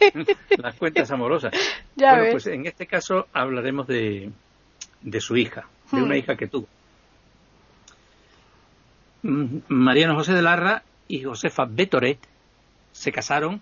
[0.58, 1.52] las cuentas amorosas.
[1.96, 2.32] Ya bueno, ves.
[2.32, 4.30] pues en este caso hablaremos de,
[5.00, 6.18] de su hija, de una Hmm.
[6.18, 6.66] hija que tuvo.
[9.22, 12.18] Mm, Mariano José de Larra y Josefa Betoret
[12.92, 13.60] se casaron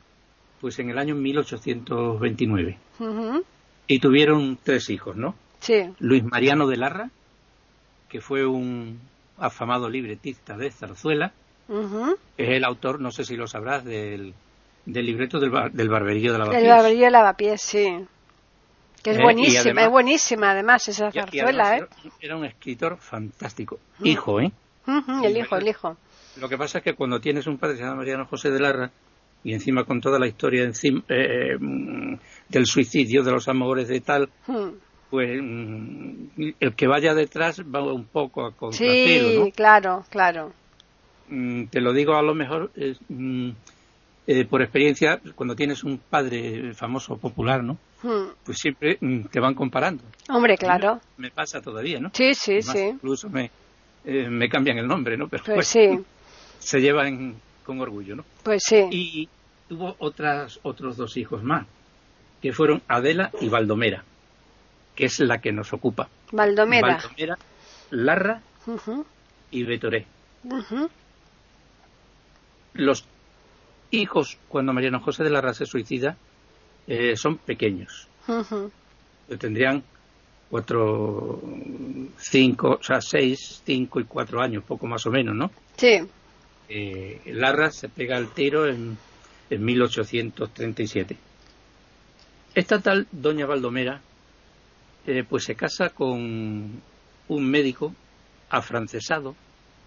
[0.60, 3.44] pues en el año 1829 Ujú.
[3.86, 5.34] y tuvieron tres hijos, ¿no?
[5.60, 5.90] Sí.
[5.98, 7.10] Luis Mariano de Larra,
[8.08, 8.98] que fue un
[9.38, 11.32] afamado libretista de Zarzuela,
[12.38, 14.32] es el autor, no sé si lo sabrás, del,
[14.86, 18.06] del libreto del, bar- del barberillo de la El barberillo de lavapiés, sí.
[19.06, 21.86] Que es Eh, buenísima, además- es buenísima además esa zarzuela, ¿eh?
[22.20, 23.78] era, un escritor fantástico.
[24.02, 24.50] Hijo, ¿eh?
[25.22, 25.96] El hijo, el hijo.
[26.40, 28.58] Lo que pasa es que cuando tienes un padre que se llama Mariano José de
[28.58, 28.90] Larra
[29.44, 32.14] y encima con toda la historia encima, eh, mm,
[32.48, 34.70] del suicidio, de los amores de tal, Mm.
[35.08, 39.50] pues mm, el que vaya detrás va un poco a contrapelo, Sí, ¿no?
[39.52, 40.52] claro, claro.
[41.28, 43.50] Mm, te lo digo a lo mejor eh, mm,
[44.26, 47.78] eh, por experiencia, cuando tienes un padre famoso popular, ¿no?
[48.02, 48.28] Mm.
[48.44, 50.04] Pues siempre mm, te van comparando.
[50.28, 51.00] Hombre, claro.
[51.16, 52.10] Me pasa todavía, ¿no?
[52.12, 52.84] Sí, sí, Además, sí.
[52.88, 53.50] Incluso me,
[54.04, 55.28] eh, me cambian el nombre, ¿no?
[55.28, 55.98] Pero Pues sí,
[56.58, 58.24] se llevan con orgullo, ¿no?
[58.42, 58.86] pues sí.
[58.90, 59.28] Y
[59.68, 61.66] tuvo otras, otros dos hijos más,
[62.40, 64.04] que fueron Adela y Baldomera,
[64.94, 66.08] que es la que nos ocupa.
[66.30, 66.98] Baldomera.
[66.98, 67.38] Baldomera,
[67.90, 68.40] Larra
[69.50, 70.06] y Betoré.
[72.74, 73.04] Los
[73.90, 76.16] hijos, cuando Mariano José de Larra se suicida,
[76.86, 78.08] eh, son pequeños.
[78.28, 78.70] Ujú.
[79.38, 79.82] Tendrían
[80.50, 81.42] cuatro,
[82.18, 85.50] cinco, o sea, seis, cinco y cuatro años, poco más o menos, ¿no?
[85.76, 86.00] Sí,
[86.68, 88.96] Eh, Larra se pega el tiro en,
[89.50, 91.16] en 1837.
[92.54, 94.00] Esta tal doña Baldomera
[95.06, 96.82] eh, pues se casa con
[97.28, 97.92] un médico
[98.50, 99.34] afrancesado,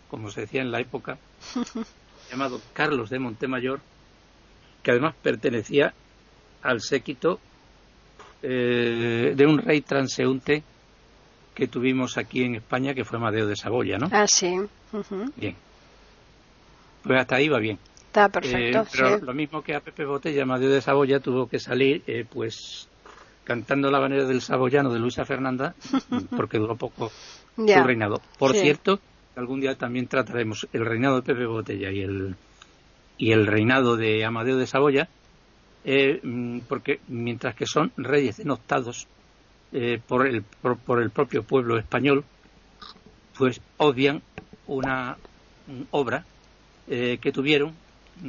[0.08, 1.18] como se decía en la época,
[2.32, 3.80] llamado Carlos de Montemayor,
[4.84, 5.94] que además pertenecía
[6.64, 7.40] al séquito
[8.42, 10.64] eh, de un rey transeúnte
[11.54, 14.08] que tuvimos aquí en España, que fue Amadeo de Saboya, ¿no?
[14.12, 14.56] ah, sí.
[15.36, 15.56] Bien.
[17.04, 17.78] Pues hasta ahí va bien.
[18.08, 19.26] Está Eh, perfecto, pero sí.
[19.26, 22.88] lo mismo que a Pepe Botella, Amadeo de Saboya tuvo que salir, eh, pues,
[23.44, 25.76] cantando la banera del saboyano de Luisa Fernanda,
[26.38, 27.12] porque duró poco
[27.56, 28.22] su reinado.
[28.38, 28.62] Por Sí.
[28.62, 29.00] cierto,
[29.36, 32.36] algún día también trataremos el reinado de Pepe Botella y el,
[33.18, 35.10] y el reinado de Amadeo de Saboya,
[35.86, 39.08] eh, mm, porque mientras que son reyes denostados
[39.72, 42.24] eh, por, el, por, por el propio pueblo español,
[43.38, 44.22] pues obvian
[44.68, 45.16] una
[45.68, 46.26] mm, obra
[46.88, 47.74] eh, que tuvieron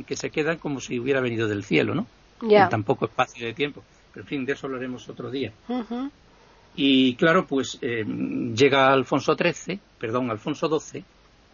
[0.07, 2.07] que se quedan como si hubiera venido del cielo, ¿no?
[2.43, 2.65] Ya.
[2.65, 3.83] En tan poco espacio de tiempo.
[4.13, 5.53] Pero en fin, de eso hablaremos otro día.
[6.77, 8.05] Y claro, pues eh,
[8.55, 11.03] llega Alfonso XIII, perdón, Alfonso XII,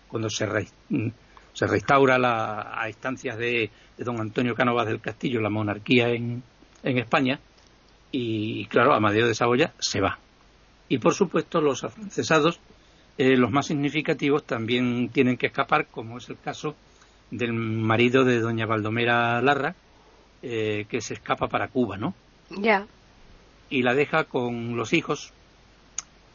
[0.08, 1.08] cuando se, re- mm,
[1.56, 6.42] se restaura la, a instancias de, de don Antonio Cánovas del Castillo la monarquía en,
[6.82, 7.40] en España,
[8.12, 10.18] y claro, Amadeo de Saboya se va.
[10.90, 12.60] Y por supuesto, los afrancesados,
[13.16, 16.76] eh, los más significativos, también tienen que escapar, como es el caso
[17.30, 19.74] del marido de doña Baldomera Larra,
[20.42, 22.14] eh, que se escapa para Cuba, ¿no?
[22.50, 22.86] Ya.
[23.70, 25.32] y la deja con los hijos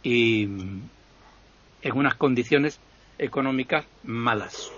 [0.03, 2.79] y en unas condiciones
[3.19, 4.71] económicas malas.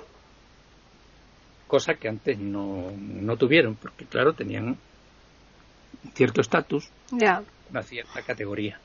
[1.74, 4.78] Cosa que antes no, no tuvieron, porque claro, tenían
[6.14, 6.88] cierto estatus,
[7.72, 8.78] una cierta categoría.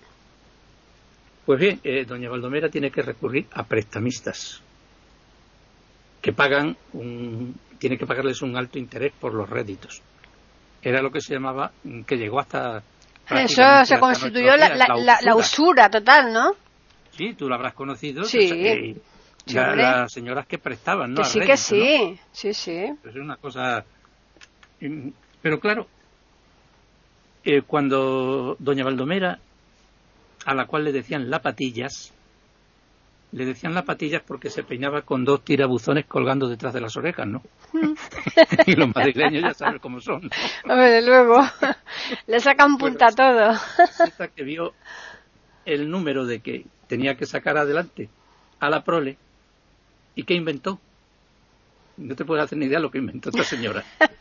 [1.45, 4.63] Pues bien, eh, doña Baldomera tiene que recurrir a prestamistas
[6.23, 10.01] que pagan un, tiene que pagarles un alto interés por los réditos.
[10.81, 12.83] Era lo que se llamaba, mm, que llegó hasta
[13.45, 16.55] Eso se constituyó la, la, la- la usura total, ¿no?
[17.15, 18.25] Sí, tú lo habrás conocido.
[18.25, 18.39] Sí.
[18.51, 18.97] eh,
[19.55, 21.23] La- las señoras que prestaban, ¿no?
[21.23, 22.21] que sí, que sí.
[22.33, 22.87] Sí, sí.
[23.05, 23.85] Es una cosa.
[24.81, 25.09] mm,
[25.43, 25.87] Pero claro,
[27.45, 29.39] eh, cuando doña Baldomera,
[30.45, 32.13] a la cual le decían la patillas,
[33.33, 37.27] le decían la patillas porque se peinaba con dos tirabuzones colgando detrás de las orejas,
[37.27, 37.43] ¿no?
[38.67, 40.23] y los madrileños ya saben cómo son.
[40.23, 40.31] ¿no?
[40.73, 41.39] Hombre, de luego.
[42.27, 43.61] Le sacan Bueno, punta a todo.
[43.79, 44.73] Resulta que vio
[45.67, 48.09] el número de que tenía que sacar adelante
[48.61, 49.19] a la prole
[50.19, 50.81] y que inventó.
[51.97, 53.85] No te puedes hacer ni idea lo que inventó esta señora.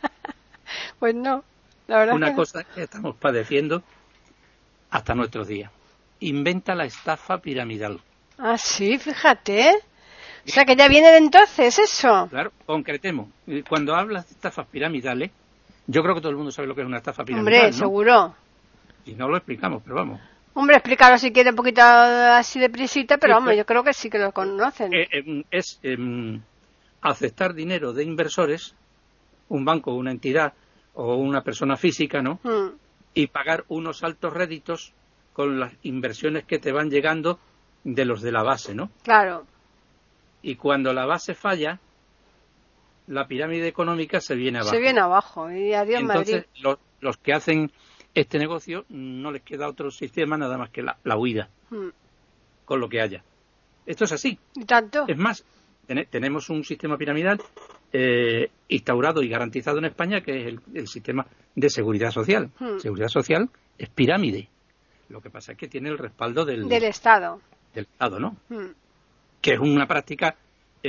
[0.98, 1.44] Pues no.
[1.86, 3.82] La verdad Una que- cosa que estamos padeciendo
[4.90, 5.70] hasta nuestros días.
[6.20, 8.00] Inventa la estafa piramidal.
[8.36, 9.70] Ah, sí, fíjate.
[10.46, 12.26] O sea, que ya viene de entonces eso.
[12.30, 13.28] Claro, concretemos.
[13.46, 15.30] Eh, Cuando hablas de estafas piramidales,
[15.86, 17.54] yo creo que todo el mundo sabe lo que es una estafa piramidal.
[17.54, 17.76] Hombre, ¿no?
[17.78, 18.34] seguro.
[19.06, 20.20] Y no lo explicamos, pero vamos.
[20.54, 24.10] Hombre, explícalo si quiere un poquito así de prisita, pero pues- yo creo que sí
[24.10, 24.92] que lo conocen.
[24.92, 26.40] Eh, em, es em,
[27.00, 28.74] aceptar dinero de inversores,
[29.48, 30.52] un banco, una entidad
[30.94, 32.40] o una persona física, ¿no?
[32.42, 32.76] Mm,
[33.14, 34.92] Y pagar unos altos réditos
[35.32, 37.38] con las inversiones que te van llegando
[37.84, 38.90] de los de la base, ¿no?
[39.02, 39.44] claro.
[40.42, 41.80] Y cuando la base falla,
[43.08, 44.70] la pirámide económica se viene abajo.
[44.70, 45.50] Se viene abajo.
[45.50, 46.62] Y adiós, Entonces, Madrid.
[46.62, 47.72] los, los que hacen
[48.20, 51.48] este negocio no les queda otro sistema nada más que la, la huida.
[51.70, 51.88] Mm.
[52.64, 53.22] con lo que haya.
[53.86, 54.38] Esto es así.
[54.54, 55.04] ¿Y tanto?
[55.08, 55.44] Es más,
[55.86, 57.40] ten- tenemos un sistema piramidal
[57.92, 62.50] eh, instaurado y garantizado en España que es el, el sistema de seguridad social.
[62.58, 62.78] Hmm.
[62.78, 63.48] Seguridad social
[63.78, 64.48] es pirámide.
[65.08, 67.40] Lo que pasa es que tiene el respaldo del, Del Estado.
[67.74, 68.36] del Estado, ¿no?
[68.50, 68.72] Mm.
[69.40, 70.36] Que es una práctica,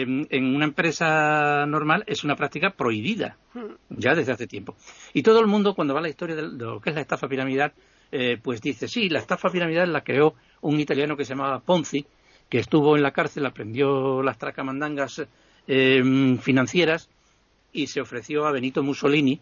[0.02, 3.74] en, en una empresa normal, es una práctica prohibida Mm.
[3.89, 4.76] ya desde hace tiempo.
[5.14, 7.02] Y todo el mundo, cuando va a la historia de, de lo que es la
[7.02, 7.74] estafa piramidal,
[8.12, 12.06] eh, pues dice, sí, la estafa piramidal la creó un italiano que se llamaba Ponzi,
[12.47, 15.24] que estuvo en la cárcel, aprendió las tracamandangas
[15.68, 17.10] eh, financieras
[17.74, 19.39] y se ofreció a Benito Mussolini.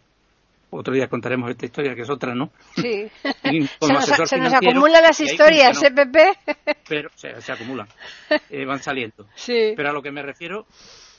[0.70, 2.52] Otro día contaremos esta historia, que es otra, ¿no?
[2.76, 3.08] Sí.
[3.44, 5.92] Se nos, se nos acumulan las historias, ¿eh.
[5.92, 6.32] Pepe?
[6.90, 7.88] Pero se, se acumulan,
[8.50, 9.26] eh, van saliendo.
[9.36, 9.74] sí.
[9.76, 10.66] Pero a lo que me refiero,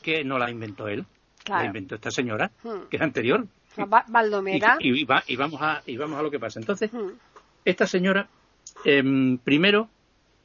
[0.03, 1.07] que no la inventó él,
[1.45, 1.63] Claro.
[1.63, 2.89] la inventó esta señora, Hmm.
[2.91, 3.47] que es anterior.
[3.77, 4.77] Ba- Y, Baldomera.
[4.81, 6.59] y- y va- y vamos a, y vamos a lo que pasa.
[6.61, 7.13] Entonces, Mm.
[7.65, 8.29] esta señora,
[8.85, 9.89] em, primero,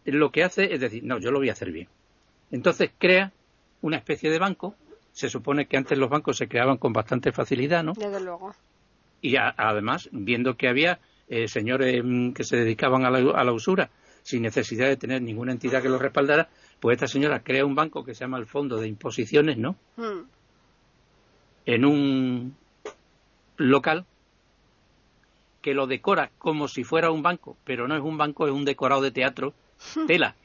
[0.06, 1.90] lo que hace es decir, no, yo lo voy a hacer bien.
[2.52, 3.32] Entonces crea
[3.82, 4.76] una especie de banco.
[5.12, 7.94] Se supone que antes los bancos se creaban con bastante facilidad, ¿no?
[7.94, 8.54] Desde luego.
[9.24, 11.00] Y a- además, viendo que había
[11.30, 13.90] eh, señores mm, que se dedicaban a la, a la usura
[14.22, 16.50] sin necesidad de tener ninguna entidad que los respaldara,
[16.80, 19.76] pues esta señora crea un banco que se llama el Fondo de Imposiciones, ¿no?
[19.98, 20.24] Mm.
[21.66, 22.56] En un
[23.58, 24.06] local
[25.62, 28.66] que lo decora como si fuera un banco, pero no es un banco, es un
[28.66, 29.54] decorado de teatro,
[30.08, 30.36] tela,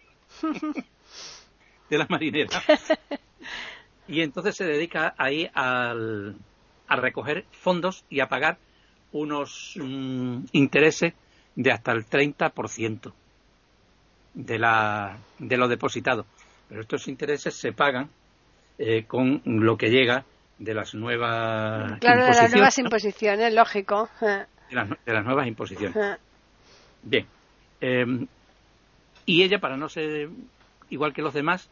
[1.89, 2.62] tela marinera.
[4.11, 6.35] Y entonces se dedica ahí al,
[6.87, 8.57] a recoger fondos y a pagar
[9.12, 11.14] unos mm, intereses
[11.54, 13.12] de hasta el 30%
[14.34, 16.26] de, la, de lo depositado.
[16.68, 18.11] Pero estos intereses se pagan
[18.78, 20.24] eh, con lo que llega
[20.59, 24.09] de las nuevas Claro, de las imposiciones, nuevas imposiciones, lógico.
[24.20, 26.18] De las, de las nuevas imposiciones.
[27.02, 27.26] Bien.
[27.80, 28.26] Eh,
[29.24, 30.28] y ella, para no ser
[30.90, 31.68] igual que los demás,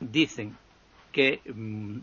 [0.00, 0.56] dicen
[1.12, 1.98] que mm,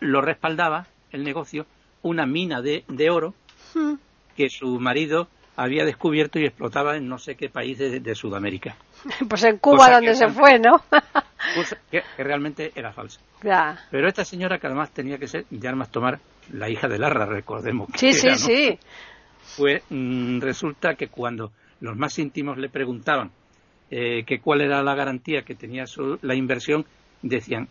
[0.00, 1.66] lo respaldaba el negocio
[2.02, 3.34] una mina de, de oro
[3.74, 3.94] Mm.
[4.36, 8.76] que su marido había descubierto y explotaba en no sé qué país de, de Sudamérica.
[9.28, 10.82] Pues en Cuba, Cosa donde se fue, ¿no?
[11.90, 13.20] Que, que realmente era falsa.
[13.42, 13.78] ya.
[13.90, 16.20] Pero esta señora, que además tenía que ser de armas tomar,
[16.52, 17.88] la hija de Larra, recordemos.
[17.92, 18.78] que Sí, sí, sí.
[19.56, 23.30] pues mm, resulta que cuando los más íntimos le preguntaban
[23.90, 26.84] eh, que cuál era la garantía que tenía su- la inversión,
[27.22, 27.68] decían,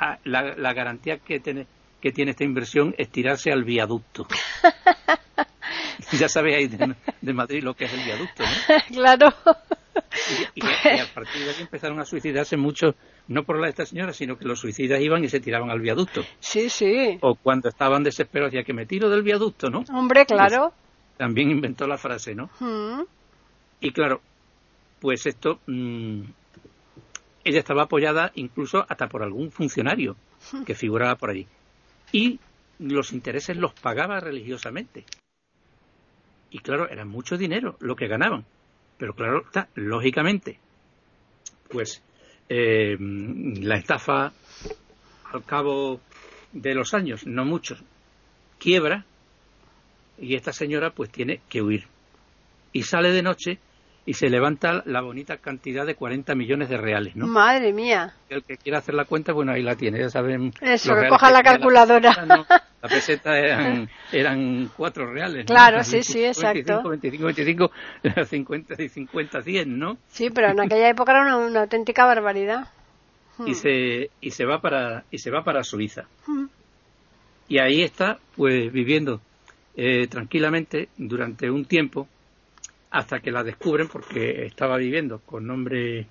[0.00, 1.66] "Ah, la, la garantía que tiene,
[2.02, 4.26] que tiene esta inversión es tirarse al viaducto.
[6.18, 8.74] ya sabéis de, de Madrid lo que es el viaducto, ¿no?
[8.94, 9.32] claro.
[10.54, 12.94] Y, a partir de aquí empezaron a suicidarse muchos,
[13.28, 15.80] no por la de esta señora, sino que los suicidas iban y se tiraban al
[15.80, 16.24] viaducto.
[16.40, 17.18] Sí, sí.
[17.20, 19.84] O cuando estaban desesperados, decía que me tiro del viaducto, ¿no?
[19.92, 20.72] Hombre, claro.
[21.16, 22.50] También inventó la frase, ¿no?
[22.58, 23.02] Mm.
[23.80, 24.20] Y claro,
[25.00, 26.22] pues esto, mm,
[27.44, 30.16] ella estaba apoyada incluso hasta por algún funcionario
[30.66, 31.46] que figuraba por allí.
[32.12, 32.38] Y
[32.78, 35.04] los intereses los pagaba religiosamente.
[36.50, 38.44] Y claro, era mucho dinero lo que ganaban.
[38.98, 40.58] Pero claro, está, lógicamente,
[41.68, 42.02] pues
[42.48, 44.32] eh, la estafa
[45.32, 46.00] al cabo
[46.52, 47.82] de los años, no muchos,
[48.58, 49.06] quiebra
[50.18, 51.86] y esta señora pues tiene que huir
[52.72, 53.58] y sale de noche
[54.04, 57.26] y se levanta la bonita cantidad de 40 millones de reales, ¿no?
[57.26, 58.14] Madre mía.
[58.28, 60.52] El que quiera hacer la cuenta, bueno, ahí la tiene, ya saben.
[60.60, 62.10] Eso, que coja la calculadora.
[62.10, 62.46] peseta, no,
[62.82, 65.44] la peseta eran, eran cuatro reales.
[65.44, 65.54] ¿no?
[65.54, 66.88] Claro, sí, sí, exacto.
[66.88, 67.70] 25, 25,
[68.02, 69.98] 25, 50 y 50, 100, ¿no?
[70.08, 72.68] Sí, pero en aquella época era una, una auténtica barbaridad.
[73.46, 76.04] Y se, y se va para, y se va para Suiza.
[76.26, 76.44] Mm.
[77.48, 79.20] Y ahí está, pues, viviendo
[79.76, 82.08] eh, tranquilamente durante un tiempo
[82.92, 86.06] hasta que la descubren porque estaba viviendo con nombre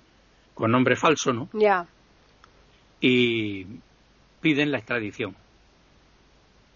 [0.52, 1.48] con nombre falso, ¿no?
[1.54, 1.86] Ya.
[3.00, 3.66] Y
[4.40, 5.34] piden la extradición.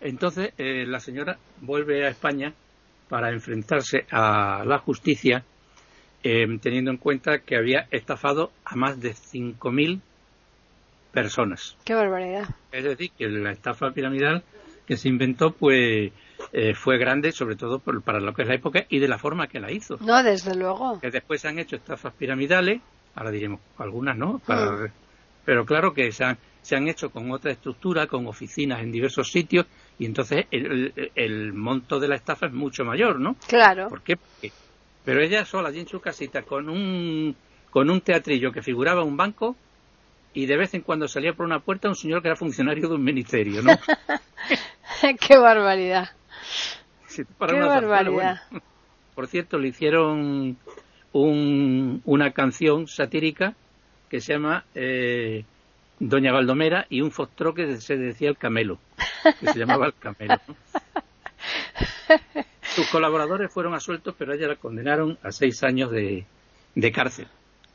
[0.01, 2.55] Entonces eh, la señora vuelve a España
[3.09, 5.45] para enfrentarse a la justicia,
[6.23, 10.01] eh, teniendo en cuenta que había estafado a más de 5.000
[11.13, 11.77] personas.
[11.85, 12.49] Qué barbaridad.
[12.71, 14.43] Es decir, que la estafa piramidal
[14.87, 16.13] que se inventó, pues
[16.53, 19.19] eh, fue grande, sobre todo por- para lo que es la época y de la
[19.19, 19.97] forma que la hizo.
[20.01, 21.01] No, desde luego.
[21.01, 22.81] Que después se han hecho estafas piramidales,
[23.15, 24.39] ahora diremos algunas, ¿no?
[24.47, 24.93] Para-
[25.45, 29.29] Pero claro que se han, se han hecho con otra estructura, con oficinas en diversos
[29.31, 29.67] sitios,
[29.99, 33.37] y entonces el, el- el monto de la estafa es mucho mayor, ¿no?
[33.49, 33.89] Claro.
[33.89, 34.17] ¿Por qué?
[34.17, 34.53] Porque-
[35.05, 37.37] Pero ella sola, allí en su casita, con un,
[37.71, 39.57] con un teatrillo que figuraba un banco,
[40.37, 42.95] y de vez en cuando salía por una puerta un señor que era funcionario de
[42.95, 43.73] un ministerio, ¿no?
[45.27, 46.11] Qué barbaridad.
[47.07, 48.43] Sí, para Qué una barbaridad.
[48.51, 48.65] bueno.
[49.15, 50.59] Por cierto, le hicieron
[51.13, 53.55] un, una canción satírica
[54.11, 55.47] que se llama eh,
[56.01, 58.79] Doña Baldomera y un fostró que se decía el camelo,
[59.41, 60.37] que se llamaba el camelo.
[62.61, 66.27] Sus colaboradores fueron asueltos, pero a ella la condenaron a seis años de,
[66.75, 67.27] de cárcel.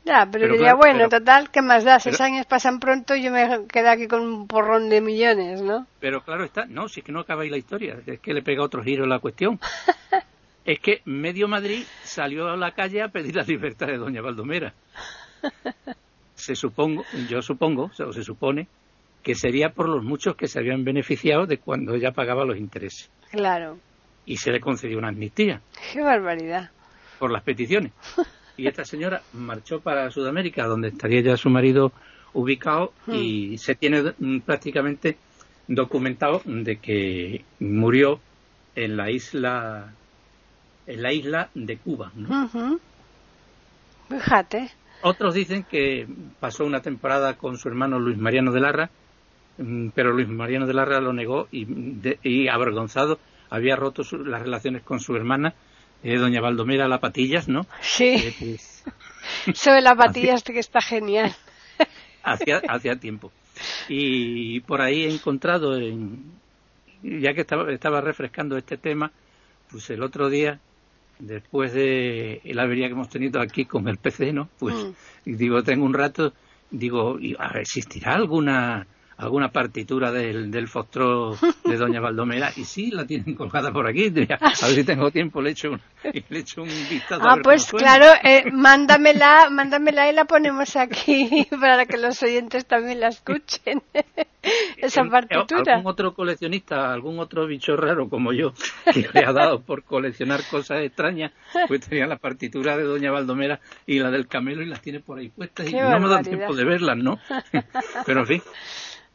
[0.04, 2.00] Ya, pero, diría, bueno, total, ¿qué más da?
[2.00, 5.86] Seis años pasan pronto y yo me quedo aquí con un porrón de millones, ¿no?
[6.00, 8.42] Pero claro está, no, si es que no acaba ahí la historia, es que le
[8.42, 9.60] pega otro giro a la cuestión.
[10.64, 14.74] es que medio Madrid salió a la calle a pedir la libertad de doña Baldomera.
[16.34, 18.66] Se supongo, yo supongo, o se supone,
[19.22, 23.08] que sería por los muchos que se habían beneficiado de cuando ella pagaba los intereses.
[23.30, 23.78] Claro.
[24.26, 25.60] Y se le concedió una amnistía.
[25.92, 26.70] ¡Qué barbaridad!
[27.20, 27.92] Por las peticiones.
[28.56, 31.92] Y esta señora marchó para Sudamérica, donde estaría ya su marido
[32.34, 33.14] ubicado, hmm.
[33.14, 35.16] y se tiene mm, prácticamente
[35.68, 38.20] documentado de que murió
[38.74, 39.92] en la isla
[40.86, 42.12] en la isla de Cuba.
[42.14, 42.78] ¿no?
[44.08, 44.70] Fíjate.
[45.02, 46.06] Otros dicen que
[46.38, 48.90] pasó una temporada con su hermano Luis Mariano de Larra,
[49.58, 53.18] mm, pero Luis Mariano de Larra lo negó y, avergonzado
[53.50, 55.54] había roto las relaciones con su hermana,
[56.02, 57.66] eh, doña Baldomera La Patillas, ¿no?
[57.80, 58.14] Sí.
[58.16, 58.84] Eh, pues,
[59.54, 61.34] Sobre La Patillas que está genial.
[62.22, 63.32] hacía, hacía tiempo.
[63.88, 66.32] Y por ahí he encontrado, en,
[67.02, 69.12] ya que estaba, estaba refrescando este tema,
[69.70, 70.60] pues el otro día
[71.18, 74.48] después de la avería que hemos tenido aquí con el PC, ¿no?
[74.58, 75.36] Pues mm.
[75.36, 76.32] digo, tengo un rato,
[76.70, 77.18] digo,
[77.54, 78.86] ¿existirá alguna
[79.16, 84.06] alguna partitura del, del fostró de Doña Baldomera y sí, la tienen colgada por aquí.
[84.06, 85.80] A ver si tengo tiempo, le echo un,
[86.28, 87.22] le echo un vistazo.
[87.24, 93.00] Ah, pues claro, eh, mándamela, mándamela y la ponemos aquí para que los oyentes también
[93.00, 93.82] la escuchen.
[94.76, 95.76] Esa partitura.
[95.76, 98.52] ¿Algún otro coleccionista, algún otro bicho raro como yo,
[98.92, 101.32] que le ha dado por coleccionar cosas extrañas,
[101.68, 105.18] pues tenía la partitura de Doña Baldomera y la del Camelo y las tiene por
[105.18, 107.20] ahí puestas y no me da tiempo de verlas, ¿no?
[108.04, 108.42] Pero en fin.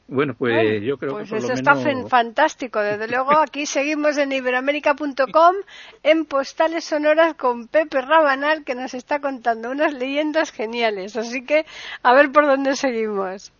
[0.09, 1.37] Bueno, pues yo creo pues que.
[1.37, 1.75] eso está
[2.07, 2.79] fantástico.
[2.79, 5.55] Desde luego, aquí seguimos en iberoamérica.com
[6.03, 11.17] en postales sonoras con Pepe Rabanal que nos está contando unas leyendas geniales.
[11.17, 11.65] Así que,
[12.03, 13.51] a ver por dónde seguimos.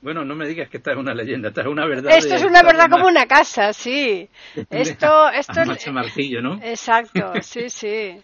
[0.00, 2.16] Bueno, no me digas que esta es una leyenda, esta es una verdad.
[2.16, 4.28] Esto es una verdad como una casa, sí.
[4.70, 5.92] Esto, esto es.
[5.92, 6.60] Marcillo, ¿no?
[6.62, 8.20] Exacto, sí, sí.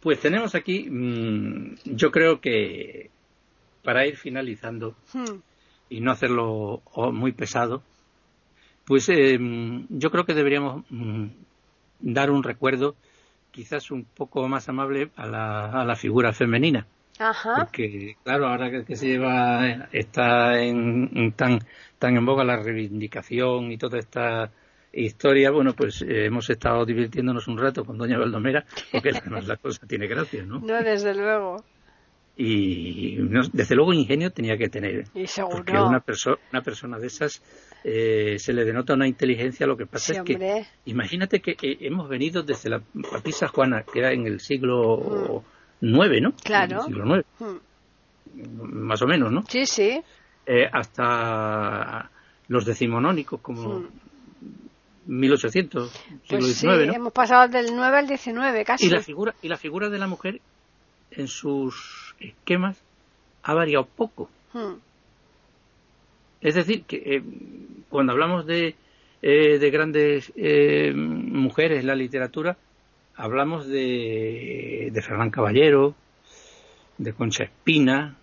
[0.00, 3.10] Pues tenemos aquí, mm, yo creo que
[3.84, 4.96] para ir finalizando.
[5.12, 5.38] Hmm
[5.92, 6.82] y no hacerlo
[7.12, 7.82] muy pesado,
[8.86, 9.38] pues eh,
[9.90, 11.26] yo creo que deberíamos mm,
[12.00, 12.96] dar un recuerdo
[13.50, 16.86] quizás un poco más amable a la, a la figura femenina.
[17.18, 17.56] Ajá.
[17.56, 21.58] Porque, claro, ahora que, se lleva, está en, tan,
[21.98, 24.50] tan en boga la reivindicación y toda esta
[24.94, 29.56] historia, bueno, pues eh, hemos estado divirtiéndonos un rato con Doña Valdomera, porque además la
[29.58, 30.58] cosa tiene gracia, ¿no?
[30.60, 31.62] No, desde luego
[32.36, 33.16] y
[33.52, 35.04] desde luego ingenio tenía que tener.
[35.14, 35.26] Y.
[35.50, 36.02] Porque una,
[36.50, 37.42] una persona de esas
[37.84, 42.08] eh, se le denota una inteligencia, lo que pasa es que imagínate que eh, hemos
[42.08, 42.80] venido desde la
[43.10, 45.42] papisa Juana, que era en el siglo
[45.80, 46.32] IX, ¿no?
[46.42, 46.82] Claro.
[46.84, 47.26] siglo IX.
[47.38, 48.86] Hmm.
[48.86, 49.42] Más o menos, ¿no?
[49.48, 50.00] Sí, sí.
[50.46, 52.10] Eh, hasta
[52.48, 53.84] los decimonónicos, como
[55.06, 55.92] 1800, hmm.
[55.92, 58.86] siglo pues XIX, sí, hemos pasado del 9 al 19, casi.
[58.86, 60.40] Y la figura, y la figura de la mujer
[61.16, 62.82] en sus esquemas
[63.42, 64.30] ha variado poco.
[64.52, 64.74] Hmm.
[66.40, 67.22] Es decir, que eh,
[67.88, 68.74] cuando hablamos de,
[69.22, 72.56] eh, de grandes eh, mujeres en la literatura,
[73.16, 75.94] hablamos de, de Fernán Caballero,
[76.98, 78.16] de Concha Espina,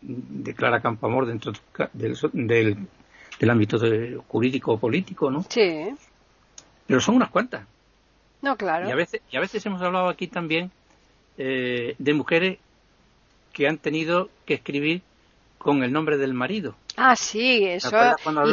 [0.00, 1.52] de Clara Campoamor dentro
[1.92, 2.76] del, del,
[3.38, 3.78] del ámbito
[4.26, 5.42] jurídico o político, ¿no?
[5.48, 5.94] Sí.
[6.86, 7.66] Pero son unas cuantas.
[8.42, 8.88] No, claro.
[8.88, 10.70] Y a veces, y a veces hemos hablado aquí también
[11.36, 12.58] de mujeres
[13.52, 15.02] que han tenido que escribir
[15.58, 16.76] con el nombre del marido.
[16.96, 17.90] Ah, sí, eso.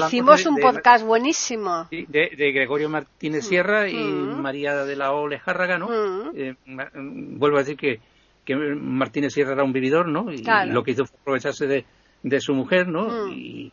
[0.08, 1.88] Hicimos un podcast buenísimo.
[1.92, 4.42] De, Gregorio Martínez Sierra y mm.
[4.42, 5.88] María de la Olejárraga, ¿no?
[5.88, 6.32] Mm.
[6.36, 8.00] Eh, mm, vuelvo a decir que,
[8.44, 10.32] que, Martínez Sierra era un vividor, ¿no?
[10.32, 11.86] Y lo que hizo fue aprovecharse de,
[12.24, 13.30] de su mujer, ¿no?
[13.30, 13.72] Y,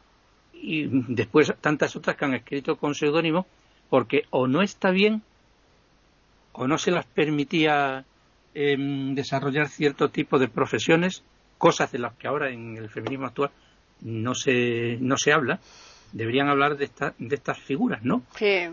[0.53, 3.47] y, después tantas otras que han escrito con seudónimo,
[3.89, 5.23] porque o no está bien,
[6.53, 8.05] o no se las permitía
[8.55, 11.23] desarrollar cierto tipo de profesiones,
[11.59, 13.51] cosas de las que ahora en el feminismo actual
[14.03, 15.61] no se, no se habla,
[16.13, 18.23] deberían hablar de, esta, de estas figuras, ¿no?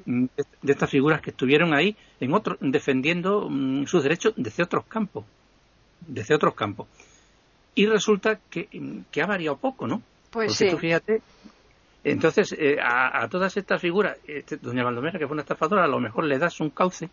[0.06, 0.26] Mm,
[0.62, 5.26] de, estas figuras que estuvieron ahí en otro, defendiendo mm, sus derechos desde otros campos,
[6.02, 6.88] desde otros campos.
[7.76, 10.02] Y resulta que, mm, que ha variado poco, ¿no?
[10.32, 10.70] Pues sí.
[10.78, 11.22] fíjate,
[12.04, 16.00] entonces eh, a, todas estas figuras, este, doña Valdomera, que fue una estafadora, a lo
[16.00, 17.10] mejor le das un cauce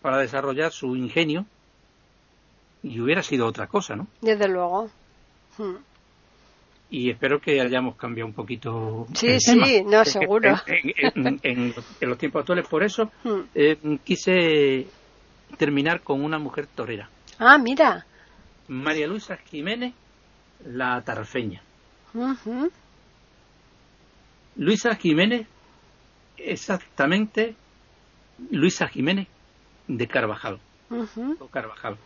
[0.00, 1.46] para desarrollar su ingenio
[2.82, 4.06] y hubiera sido otra cosa, ¿no?
[4.20, 4.90] Desde luego.
[5.56, 5.76] Hmm.
[6.90, 9.06] Y espero que hayamos cambiado un poquito.
[9.14, 9.90] Sí, el sí, tema.
[9.98, 10.54] no, seguro.
[10.66, 10.92] En,
[11.26, 13.40] en- en- en los tiempos actuales, por eso Hmm.
[13.54, 14.86] eh, quise
[15.58, 17.10] terminar con una mujer torera.
[17.38, 18.06] Ah, mira.
[18.68, 19.92] María Luisa Jiménez,
[20.66, 21.62] la tarfeña.
[22.14, 22.70] Ujú.
[24.56, 25.46] Luisa Jiménez,
[26.36, 27.54] exactamente
[28.50, 29.28] Luisa Jiménez
[29.86, 30.58] de Carvajal.
[31.40, 31.96] O Carvajal.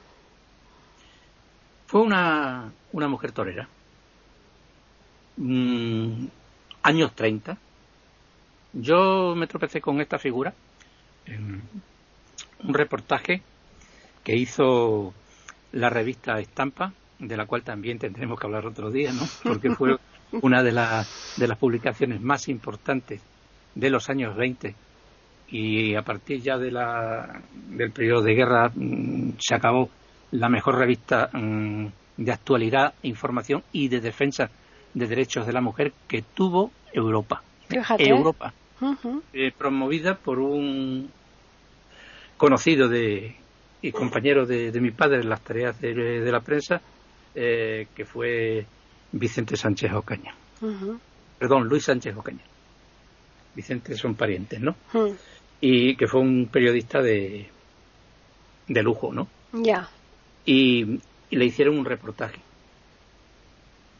[1.93, 3.69] Fue una, una mujer torera.
[5.37, 6.25] Mm,
[6.85, 7.59] años 30.
[8.73, 10.55] Yo me tropecé con esta figura
[11.27, 11.61] en
[12.65, 13.43] un reportaje
[14.25, 15.13] que hizo
[15.73, 19.29] la revista Estampa, de la cual también tendremos que hablar otro día, ¿no?
[19.43, 19.99] Porque fue
[20.41, 23.21] una de, las de las publicaciones más importantes
[23.75, 24.75] de los años 20
[25.49, 29.91] y a partir ya de la, del periodo de guerra mm, se acabó
[30.33, 34.51] la mejor revista mm, de actualidad, información y de defensa
[34.95, 37.43] de derechos de la mujer que tuvo Europa.
[37.69, 38.09] Fíjate.
[38.09, 39.23] Europa, Ujú.
[39.33, 41.09] eh, promovida por un
[42.37, 43.35] conocido de,
[43.81, 46.81] y compañero de, de mi padre en las tareas de, de la prensa,
[47.35, 48.65] eh, que fue
[49.13, 50.35] Vicente Sánchez Ocaña.
[51.39, 52.43] Perdón, Luis Sánchez Ocaña.
[53.55, 54.75] Vicente son parientes, ¿no?
[55.61, 57.49] Y que fue un periodista de,
[58.69, 59.29] de lujo, ¿no?
[59.53, 59.89] Ya.
[60.45, 62.41] Y, y le hicieron un reportaje.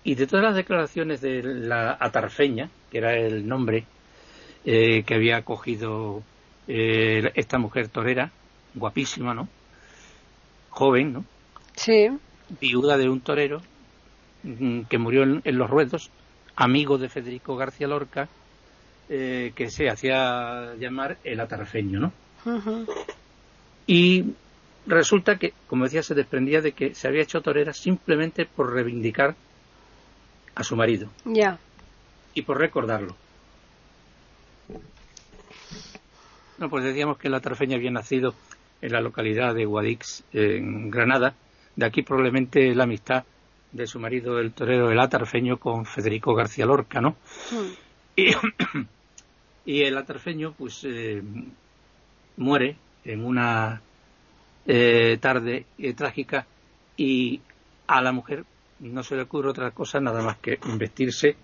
[0.05, 3.85] Y de todas las declaraciones de la atarfeña, que era el nombre
[4.65, 6.23] eh, que había cogido
[6.67, 8.31] eh, esta mujer torera,
[8.75, 9.49] guapísima, ¿no?
[10.71, 11.25] Joven, ¿no?
[11.77, 12.09] Sí.
[12.61, 13.63] Viuda de un torero
[14.43, 16.11] mm, que murió en, en los ruedos,
[16.57, 18.29] amigo de Federico García Lorca,
[19.09, 22.13] eh, que se hacía llamar el atarfeño, ¿no?
[23.87, 24.33] Y
[24.87, 29.35] resulta que, como decía, se desprendía de que se había hecho torera simplemente por reivindicar
[30.55, 31.59] a su marido Ya.
[32.35, 33.17] y por recordarlo.
[36.59, 38.35] No, pues decíamos que la tarfeña había nacido
[38.81, 41.35] en la localidad de Guadix, en Granada.
[41.77, 43.25] De aquí probablemente la amistad
[43.73, 47.17] de su marido, el torero el atarfeño, con Federico García Lorca, ¿no?
[47.51, 47.73] Mm.
[48.17, 48.27] Y,
[49.65, 51.23] y el atarfeño, pues, eh,
[52.37, 53.81] muere en una
[54.67, 56.47] eh, tarde eh, trágica
[56.97, 57.41] y
[57.87, 58.45] a la mujer
[58.81, 61.37] no se le ocurre otra cosa nada más que vestirse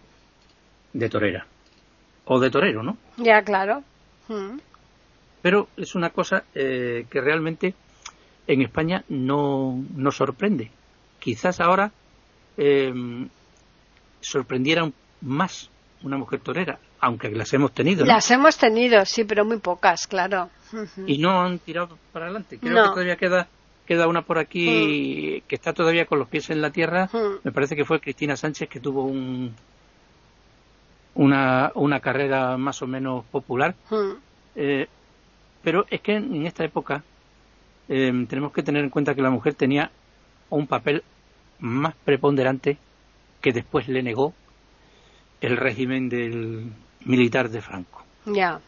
[0.93, 1.47] de torera
[2.27, 2.97] o de torero, ¿no?
[3.17, 3.83] Ya, claro.
[4.29, 4.59] Mm.
[5.43, 7.75] Pero es una cosa eh, que realmente
[8.47, 10.71] en España no, no sorprende.
[11.21, 11.91] Quizás ahora
[12.57, 12.93] eh,
[14.21, 15.71] sorprendiera un- más
[16.03, 18.05] una mujer torera, aunque las hemos tenido.
[18.05, 18.13] ¿no?
[18.13, 20.51] Las hemos tenido, sí, pero muy pocas, claro.
[21.07, 22.59] Y no han tirado para adelante.
[22.59, 22.83] Creo No.
[22.85, 23.49] que todavía queda
[23.87, 27.09] queda una por aquí que está todavía con los pies en la tierra.
[27.11, 27.39] Mm.
[27.43, 29.55] Me parece que fue Cristina Sánchez que tuvo un
[31.15, 33.75] una, una carrera más o menos popular.
[33.91, 34.13] Mm.
[34.57, 34.87] Eh,
[35.63, 37.03] pero es que en esta época
[37.89, 39.91] eh, tenemos que tener en cuenta que la mujer tenía
[40.51, 41.03] un papel
[41.59, 42.77] más preponderante
[43.41, 44.35] que después le negó
[45.41, 46.71] el régimen del
[47.05, 48.61] militar de Franco Ya.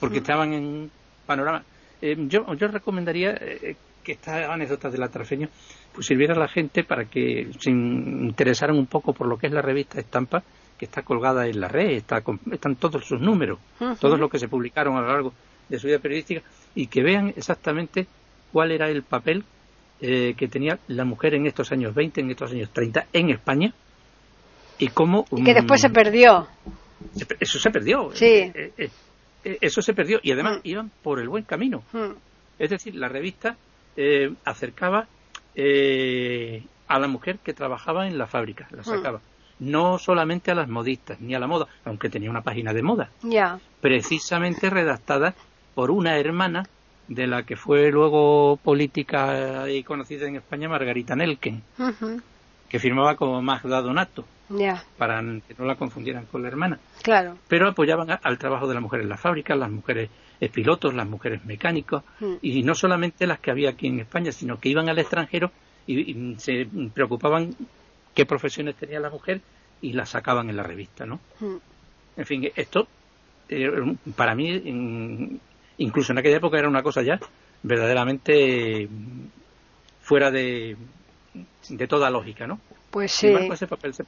[0.00, 0.90] porque estaban en
[1.26, 1.62] panorama.
[2.00, 5.48] Eh, yo, yo recomendaría eh, que estas anécdotas del atrafeño
[5.92, 9.52] pues sirviera a la gente para que se interesaran un poco por lo que es
[9.52, 10.42] la revista Estampa,
[10.78, 13.58] que está colgada en la red, está con- están todos sus números,
[14.00, 15.32] todos los que se publicaron a lo largo
[15.68, 16.42] de su vida periodística,
[16.74, 18.06] y que vean exactamente
[18.52, 19.44] cuál era el papel
[20.00, 23.72] eh, que tenía la mujer en estos años 20, en estos años 30 en España,
[24.82, 25.24] y cómo...
[25.32, 26.46] Y que después se mm, perdió.
[27.40, 28.10] Eso se perdió.
[28.14, 28.24] Sí.
[28.26, 28.90] Eh, eh,
[29.44, 30.18] eh, eso se perdió.
[30.22, 30.60] Y además Mm.
[30.68, 31.82] iban por el buen camino.
[31.92, 32.12] Mm.
[32.58, 33.56] Es decir, la revista
[33.96, 35.06] eh, acercaba
[35.54, 39.20] eh, a la mujer que trabajaba en la fábrica, la sacaba.
[39.60, 43.10] No solamente a las modistas, ni a la moda, aunque tenía una página de moda,
[43.22, 43.58] Ya.
[43.80, 45.34] precisamente redactada
[45.74, 46.64] por una hermana
[47.08, 51.62] de la que fue luego política y conocida en España, Margarita Nelken,
[52.68, 54.24] que firmaba como Magda Donato,
[54.98, 57.36] Para que no la confundieran con la hermana Claro.
[57.48, 60.10] pero apoyaban a- al trabajo de la mujer en la fábrica, las mujeres
[60.52, 62.34] pilotos, las mujeres mecánicos, Mm.
[62.42, 65.50] y no solamente las que había aquí en España, sino que iban al extranjero
[65.86, 67.54] y, y se preocupaban
[68.14, 69.40] qué profesiones tenía la mujer
[69.80, 71.20] y las sacaban en la revista, ¿no?
[71.40, 71.56] Mm.
[72.16, 72.88] En fin, esto
[73.48, 73.70] eh,
[74.16, 75.40] para mí,
[75.78, 77.18] incluso en aquella época, era una cosa ya
[77.62, 78.88] verdaderamente
[80.00, 80.76] fuera de,
[81.68, 82.60] de toda lógica, ¿no?
[82.90, 83.34] Pues Sin sí.
[83.34, 84.04] embargo, ese papel se-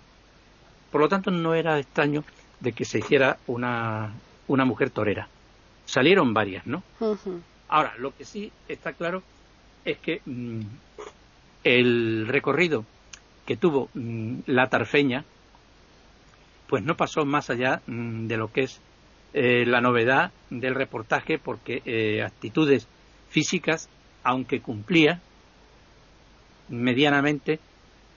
[0.95, 2.23] Por lo tanto, no era extraño
[2.61, 4.13] de que se hiciera una,
[4.47, 5.27] una mujer torera.
[5.87, 6.85] Salieron varias, ¿no?
[7.67, 9.25] Ahora, lo que sí está claro
[9.85, 10.61] es que mm,
[11.65, 12.85] el recorrido
[13.45, 15.25] que tuvo mm, la tarfeña,
[16.69, 18.81] pues no pasó más allá mm, de lo que es
[19.33, 22.87] eh, la novedad del reportaje, porque eh, actitudes
[23.31, 23.89] físicas,
[24.23, 25.21] aunque cumplía
[26.69, 27.59] medianamente,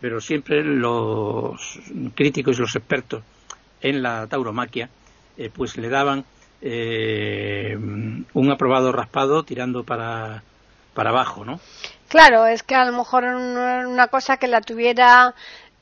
[0.01, 1.79] pero siempre los
[2.15, 3.23] críticos y los expertos
[3.81, 4.89] en la tauromaquia,
[5.37, 6.25] eh, pues le daban
[6.59, 10.41] un aprobado raspado tirando para,
[10.95, 11.59] para abajo, ¿no?
[12.07, 15.35] Claro, es que a lo mejor una cosa que la tuviera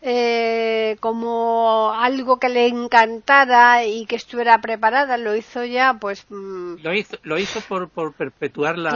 [0.08, 6.28] eh, como algo que le encantara y que estuviera preparada, lo hizo ya, pues.
[6.30, 6.76] Mm.
[6.84, 8.91] Lo hizo, lo hizo por, por perpetuar la,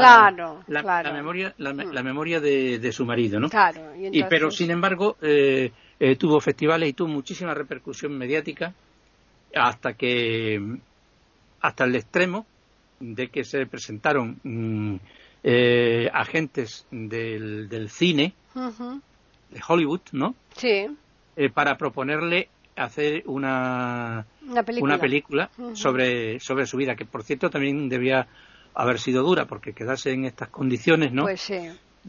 [0.68, 2.04] la, memoria, la, mm.
[2.04, 3.50] memoria de, su marido, ¿no?
[3.50, 3.82] Claro.
[3.98, 8.76] Y, pero sin embargo eh, eh, tuvo festivales y tuvo muchísima repercusión mediática
[9.56, 10.62] hasta que
[11.60, 12.46] hasta el extremo
[13.00, 14.96] de que se presentaron mm,
[15.44, 18.36] eh, agentes del, del cine
[19.50, 20.36] de Hollywood, ¿no?
[20.56, 20.88] Sí.
[21.36, 24.64] Eh, para proponerle hacer una, una
[24.98, 28.28] película, sobre, sobre su vida, que por cierto también debía
[28.74, 31.24] haber sido dura, porque quedarse en estas condiciones, ¿no?
[31.24, 31.60] Pues sí.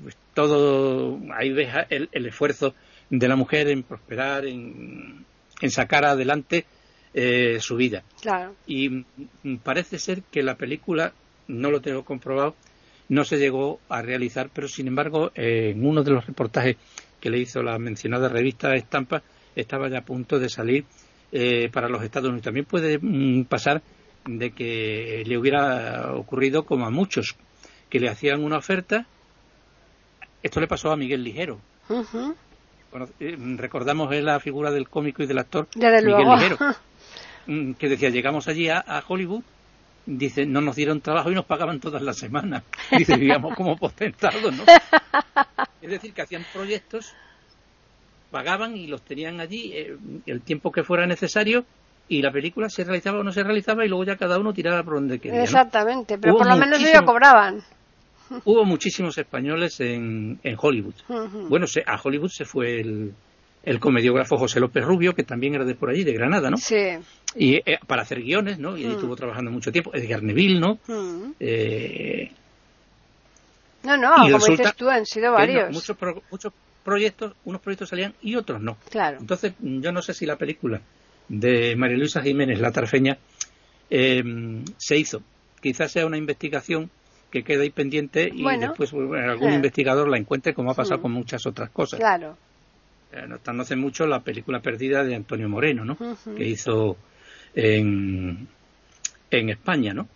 [0.00, 2.74] Pues todo, ahí ves el, el, esfuerzo
[3.08, 5.24] de la mujer en prosperar, en,
[5.60, 6.64] en sacar adelante
[7.12, 8.04] eh, su vida.
[8.20, 8.54] Claro.
[8.66, 9.04] Y
[9.64, 11.12] parece ser que la película,
[11.48, 12.54] no lo tengo comprobado,
[13.08, 16.76] no se llegó a realizar, pero sin embargo, eh, en uno de los reportajes
[17.20, 19.22] que le hizo la mencionada revista Estampa,
[19.54, 20.84] estaba ya a punto de salir
[21.32, 22.44] eh, para los Estados Unidos.
[22.44, 23.82] También puede mm, pasar
[24.26, 27.36] de que le hubiera ocurrido como a muchos,
[27.88, 29.06] que le hacían una oferta.
[30.42, 31.60] Esto le pasó a Miguel Ligero.
[33.20, 36.56] Eh, recordamos la figura del cómico y del actor Miguel Ligero,
[37.46, 39.42] mm, que decía, llegamos allí a Hollywood
[40.06, 42.64] dice, no nos dieron trabajo y nos pagaban todas las semanas.
[42.96, 44.64] Dice, vivíamos como potentados, ¿no?
[45.82, 47.14] Es decir, que hacían proyectos,
[48.30, 49.96] pagaban y los tenían allí eh,
[50.26, 51.64] el tiempo que fuera necesario
[52.06, 54.82] y la película se realizaba o no se realizaba y luego ya cada uno tiraba
[54.82, 55.42] por donde quería.
[55.42, 57.62] Exactamente, pero por lo menos ellos cobraban.
[58.44, 60.94] Hubo muchísimos españoles en, en Hollywood.
[61.48, 63.14] Bueno, a Hollywood se fue el,
[63.62, 66.56] el comediógrafo José López Rubio, que también era de por allí, de Granada, ¿no?
[66.56, 66.98] Sí.
[67.36, 68.76] Y eh, para hacer guiones, ¿no?
[68.76, 68.92] Y mm.
[68.92, 69.94] estuvo trabajando mucho tiempo.
[69.94, 70.78] Edgar Neville, ¿no?
[70.86, 71.32] Mm.
[71.38, 72.32] Eh,
[73.82, 75.72] no, no, como dices tú, han sido varios.
[75.72, 75.96] muchos,
[76.30, 76.52] muchos
[76.84, 78.76] proyectos, unos proyectos salían y otros no.
[78.90, 79.18] Claro.
[79.20, 80.80] Entonces, yo no sé si la película
[81.28, 83.18] de María Luisa Jiménez, La Tarfeña,
[83.88, 84.22] eh,
[84.76, 85.22] se hizo.
[85.60, 86.90] Quizás sea una investigación
[87.30, 91.02] que queda ahí pendiente y después algún investigador la encuentre, como ha pasado mm.
[91.02, 92.00] con muchas otras cosas.
[92.00, 92.36] Claro.
[93.12, 95.96] No hace mucho la película perdida de Antonio Moreno, ¿no?
[96.36, 96.96] Que hizo
[97.54, 98.46] en,
[99.30, 100.08] en España, ¿no?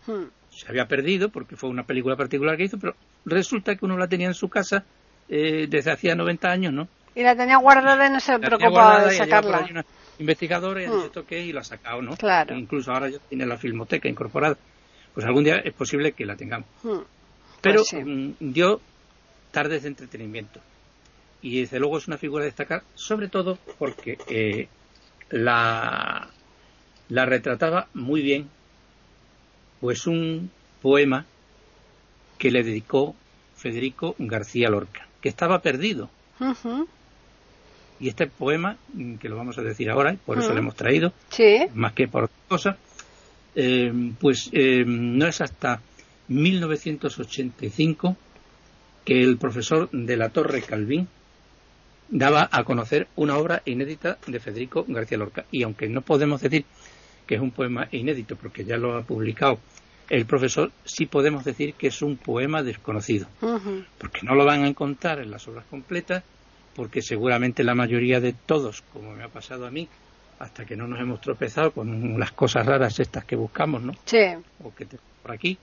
[0.51, 4.07] Se había perdido porque fue una película particular que hizo, pero resulta que uno la
[4.07, 4.84] tenía en su casa
[5.28, 6.88] eh, desde hacía 90 años, ¿no?
[7.16, 9.66] Y la tenía guardada y no se preocupaba de sacarla.
[9.70, 9.84] Una
[10.18, 11.11] investigadora y mm.
[11.12, 12.16] toque y la ha sacado, ¿no?
[12.16, 12.57] Claro.
[12.57, 14.57] incluso ahora ya tiene la filmoteca incorporada.
[15.12, 16.68] Pues algún día es posible que la tengamos.
[17.61, 18.80] Pero pues mm, dio
[19.51, 20.61] tardes de entretenimiento
[21.45, 24.66] y desde luego es una figura a destacar, sobre todo porque eh,
[25.28, 26.30] la,
[27.11, 28.49] la retrataba muy bien,
[29.78, 31.26] pues un poema
[32.38, 33.14] que le dedicó
[33.57, 36.09] Federico García Lorca, que estaba perdido.
[38.01, 38.78] Y este poema,
[39.20, 41.12] que lo vamos a decir ahora, y por eso lo hemos traído,
[41.74, 42.78] más que por otra cosa,
[43.55, 45.82] eh, pues eh, no es hasta
[46.28, 48.16] 1985
[49.05, 51.07] que el profesor de la Torre Calvín
[52.09, 55.44] daba a conocer una obra inédita de Federico García Lorca.
[55.50, 56.64] Y aunque no podemos decir
[57.26, 59.59] que es un poema inédito, porque ya lo ha publicado
[60.11, 63.26] el profesor, sí podemos decir que es un poema desconocido,
[63.98, 66.22] porque no lo van a encontrar en las obras completas,
[66.76, 69.88] porque seguramente la mayoría de todos, como me ha pasado a mí,
[70.38, 73.94] hasta que no nos hemos tropezado con las cosas raras estas que buscamos, ¿no?
[74.05, 74.18] Sí.
[74.62, 74.86] O que
[75.22, 75.57] por aquí,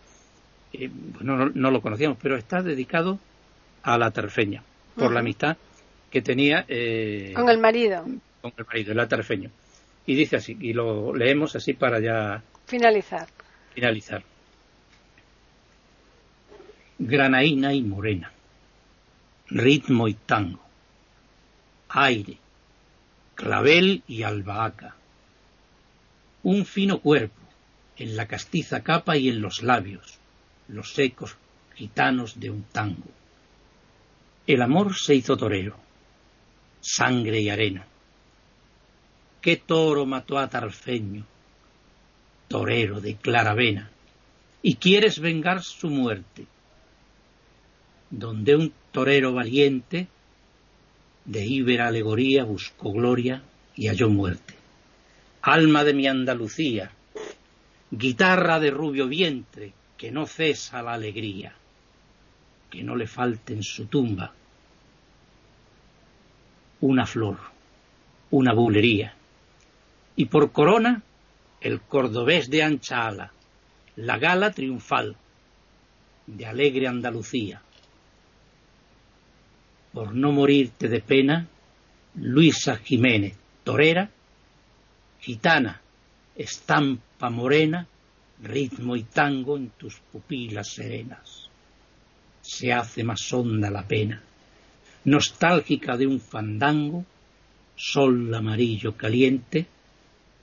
[0.73, 3.19] eh, pues no, no, lo conocíamos, pero está dedicado
[3.83, 4.63] a la terfeña,
[4.95, 5.57] por la amistad
[6.11, 8.05] que tenía eh, con el marido.
[8.41, 9.49] Con el marido, el atarfeño.
[10.05, 13.27] Y dice así, y lo leemos así para ya finalizar.
[13.73, 14.23] Finalizar.
[16.99, 18.31] Granaína y morena,
[19.47, 20.61] ritmo y tango,
[21.89, 22.37] aire,
[23.33, 24.95] clavel y albahaca,
[26.43, 27.41] un fino cuerpo
[27.97, 30.19] en la castiza capa y en los labios,
[30.67, 31.37] los secos
[31.75, 33.09] gitanos de un tango.
[34.45, 35.77] El amor se hizo torero,
[36.81, 37.87] sangre y arena.
[39.41, 41.25] ¿Qué toro mató a Tarfeño,
[42.47, 43.89] torero de clara vena,
[44.61, 46.45] y quieres vengar su muerte?
[48.11, 50.07] donde un torero valiente
[51.23, 53.41] de íbera alegoría buscó gloria
[53.75, 54.53] y halló muerte.
[55.41, 56.91] Alma de mi Andalucía,
[57.89, 61.55] guitarra de rubio vientre, que no cesa la alegría,
[62.69, 64.33] que no le falte en su tumba
[66.81, 67.37] una flor,
[68.31, 69.13] una bulería,
[70.15, 71.01] y por corona
[71.61, 73.31] el cordobés de ancha ala,
[73.95, 75.15] la gala triunfal
[76.25, 77.61] de alegre Andalucía.
[79.93, 81.47] Por no morirte de pena,
[82.15, 84.09] Luisa Jiménez, torera,
[85.19, 85.81] gitana,
[86.35, 87.85] estampa morena,
[88.41, 91.49] ritmo y tango en tus pupilas serenas.
[92.41, 94.21] Se hace más honda la pena,
[95.05, 97.05] nostálgica de un fandango,
[97.75, 99.65] sol amarillo caliente,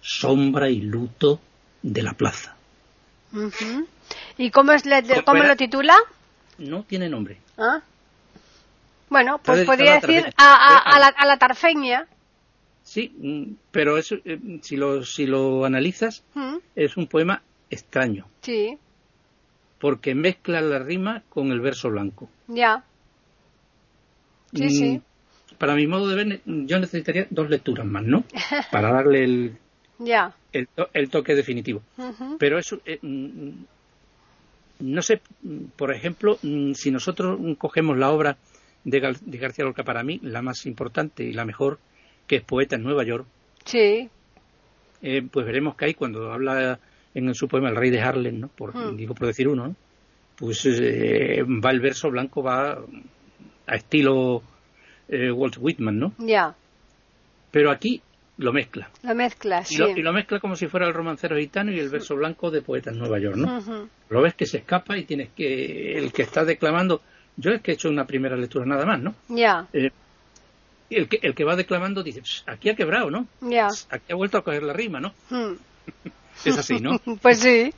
[0.01, 1.41] sombra y luto
[1.83, 2.57] de la plaza.
[4.37, 4.85] ¿Y cómo, es
[5.25, 5.97] cómo lo titula?
[6.59, 7.39] No tiene nombre.
[7.57, 7.81] ¿Ah?
[9.11, 12.07] Bueno, pues podría decir a, la, a, la, tarfeña.
[12.83, 16.23] Sí, mm, pero eso, eh, si, lo, si lo analizas,
[16.75, 18.27] es un poema extraño.
[18.43, 18.79] Sí.
[19.79, 22.29] Porque mezcla la rima con el verso blanco.
[22.49, 22.85] Ya.
[24.55, 25.03] Sí, mm, sí.
[25.59, 28.24] Para mi modo de ver, yo necesitaría dos lecturas más, ¿no?
[28.72, 29.57] Para darle el,
[29.99, 30.34] ya.
[30.53, 31.82] el, toque definitivo.
[32.38, 33.51] Pero eso, eh, mm,
[34.80, 35.20] no sé,
[35.76, 36.38] por ejemplo,
[36.74, 38.36] si nosotros cogemos la obra
[38.84, 41.78] de, García Lorca para mí, la más importante y la mejor,
[42.26, 43.26] que es Poeta en Nueva York.
[43.64, 44.09] Sí.
[45.03, 46.78] Eh, pues veremos que hay cuando habla
[47.14, 48.49] en su poema El Rey de Harlem, ¿no?
[48.49, 48.96] Por, hmm.
[48.96, 49.74] Digo por decir uno,
[50.36, 52.78] Pues eh, va el verso blanco, va
[53.69, 54.43] a estilo
[55.09, 56.12] eh, Walt Whitman, ¿no?
[56.19, 56.55] Ya.
[57.51, 58.03] Pero aquí
[58.37, 58.89] lo mezcla.
[59.03, 59.83] Lo mezcla, sí.
[59.97, 62.91] Y lo, mezcla como si fuera el romancero gitano y el verso blanco de Poeta
[62.91, 63.89] en Nueva York, ¿no?
[64.09, 65.99] Lo ves que se escapa y tienes que...
[65.99, 67.03] El que está declamando
[67.39, 69.14] yo es que he hecho una primera lectura nada más, ¿no?
[69.29, 69.66] Ya.
[69.73, 69.91] Eh,
[70.91, 73.29] el, que, el que va declamando dice, aquí ha quebrado, ¿no?
[73.41, 73.69] Ya.
[73.91, 75.14] Aquí ha vuelto a coger la rima, ¿no?
[75.31, 75.55] Hmm.
[76.45, 76.99] Es así, ¿no?
[77.22, 77.72] pues sí.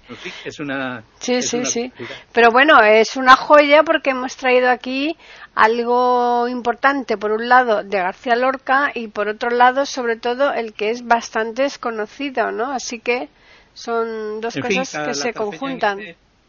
[0.45, 1.05] Es una.
[1.19, 1.93] Sí, sí, sí.
[2.33, 5.17] Pero bueno, es una joya porque hemos traído aquí
[5.55, 10.73] algo importante, por un lado, de García Lorca y por otro lado, sobre todo, el
[10.73, 12.73] que es bastante desconocido, ¿no?
[12.73, 13.29] Así que
[13.75, 15.99] son dos cosas que se conjuntan.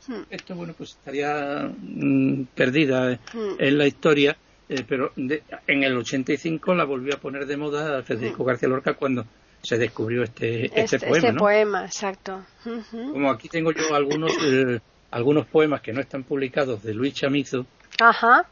[0.08, 0.24] Hmm.
[0.32, 3.54] esto bueno pues estaría mm, perdida hmm.
[3.60, 4.36] en la historia
[4.68, 8.48] eh, pero en el 85 la volvió a poner de moda Federico hmm.
[8.48, 9.28] García Lorca cuando
[9.62, 11.28] se descubrió este, este, este poema.
[11.28, 12.46] Este poema, exacto.
[12.92, 14.80] Como aquí tengo yo algunos, eh,
[15.12, 17.66] algunos poemas que no están publicados de Luis Chamizo,
[18.00, 18.46] Ajá.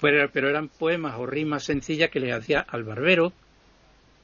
[0.00, 3.32] Pero, pero eran poemas o rimas sencillas que le hacía al barbero,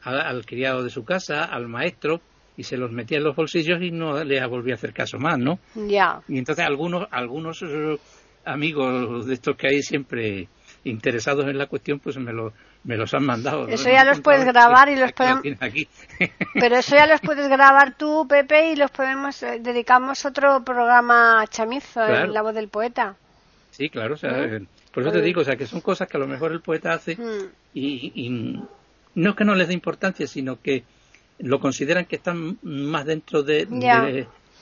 [0.02, 2.20] al criado de su casa, al maestro,
[2.56, 5.38] y se los metía en los bolsillos y no le volvía a hacer caso más,
[5.38, 5.58] ¿no?
[5.74, 6.20] Ya.
[6.28, 7.98] Y entonces algunos, algunos eh,
[8.44, 10.48] amigos de estos que hay siempre
[10.84, 12.52] interesados en la cuestión, pues me, lo,
[12.84, 13.68] me los han mandado.
[13.68, 15.42] Eso ya los puedes grabar y los podemos...
[16.54, 19.42] Pero eso ya los puedes grabar tú, Pepe, y los podemos...
[19.42, 23.16] Eh, dedicamos otro programa Chamizo, en La Voz del Poeta.
[23.70, 24.62] Sí, claro, o sea, eh,
[24.92, 26.92] por eso te digo, o sea, que son cosas que a lo mejor el poeta
[26.92, 27.48] hace mm.
[27.72, 28.62] y, y
[29.14, 30.84] no es que no les dé importancia, sino que
[31.38, 33.66] lo consideran que están más dentro de,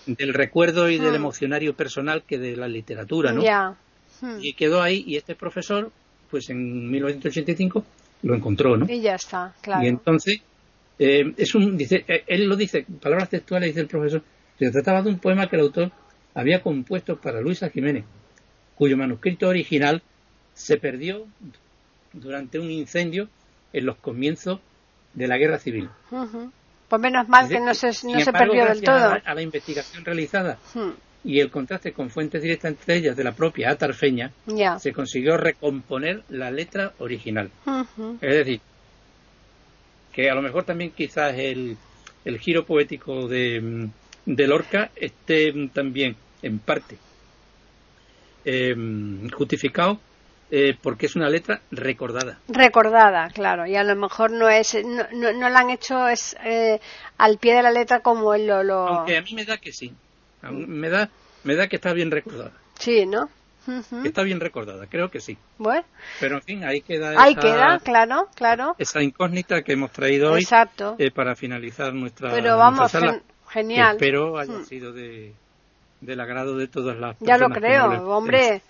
[0.06, 3.42] del recuerdo y del emocionario personal que de la literatura, ¿no?
[4.20, 4.38] Hmm.
[4.42, 5.92] Y quedó ahí y este profesor,
[6.30, 7.84] pues en 1985
[8.22, 8.86] lo encontró, ¿no?
[8.88, 9.82] Y ya está, claro.
[9.82, 10.42] Y entonces,
[10.98, 14.22] eh, es un, dice, eh, él lo dice, palabras textuales, dice el profesor,
[14.58, 15.92] se trataba de un poema que el autor
[16.34, 18.04] había compuesto para Luisa Jiménez,
[18.74, 20.02] cuyo manuscrito original
[20.52, 21.26] se perdió
[22.12, 23.28] durante un incendio
[23.72, 24.60] en los comienzos
[25.14, 25.88] de la guerra civil.
[26.88, 29.16] Pues menos mal que no se, no se perdió del todo.
[29.24, 30.90] A la, investigación realizada hmm.
[31.24, 34.32] Y el contraste con fuentes directas entre ellas de la propia atarfeña,
[34.78, 37.50] se consiguió recomponer la letra original.
[38.20, 38.60] Es decir,
[40.12, 41.76] que a lo mejor también quizás el,
[42.24, 43.88] el giro poético de,
[44.26, 46.96] de Lorca esté también en parte
[48.44, 48.74] eh,
[49.32, 50.00] justificado
[50.52, 52.38] eh, porque es una letra recordada.
[52.48, 56.80] Recordada, claro, y a lo mejor no es, no, no, la han hecho es, eh,
[57.18, 58.88] al pie de la letra como él lo, lo...
[58.88, 59.92] Aunque a mí me da que sí,
[60.42, 61.08] me da,
[61.44, 62.52] me da que está bien recordada.
[62.78, 63.28] Sí, ¿no?
[64.04, 65.36] está bien recordada, creo que sí.
[65.58, 65.84] Bueno.
[66.18, 67.22] Pero en fin, ahí queda.
[67.22, 68.74] Ahí queda, claro, claro.
[68.78, 70.46] Esa incógnita que hemos traído hoy.
[70.98, 72.30] Eh, para finalizar nuestra.
[72.30, 72.90] Pero vamos,
[73.48, 73.96] genial.
[73.96, 74.64] espero haya hmm.
[74.64, 75.34] sido de,
[76.00, 77.40] del agrado de todas las personas.
[77.40, 78.62] Ya lo creo, hombre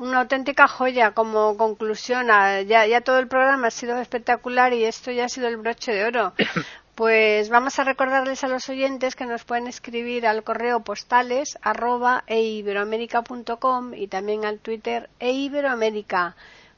[0.00, 2.26] una auténtica joya como conclusión.
[2.66, 5.92] Ya, ya todo el programa ha sido espectacular y esto ya ha sido el broche
[5.92, 6.32] de oro.
[7.00, 12.24] Pues vamos a recordarles a los oyentes que nos pueden escribir al correo postales arroba
[12.26, 16.36] eiberoamerica.com y también al Twitter eiberoamerica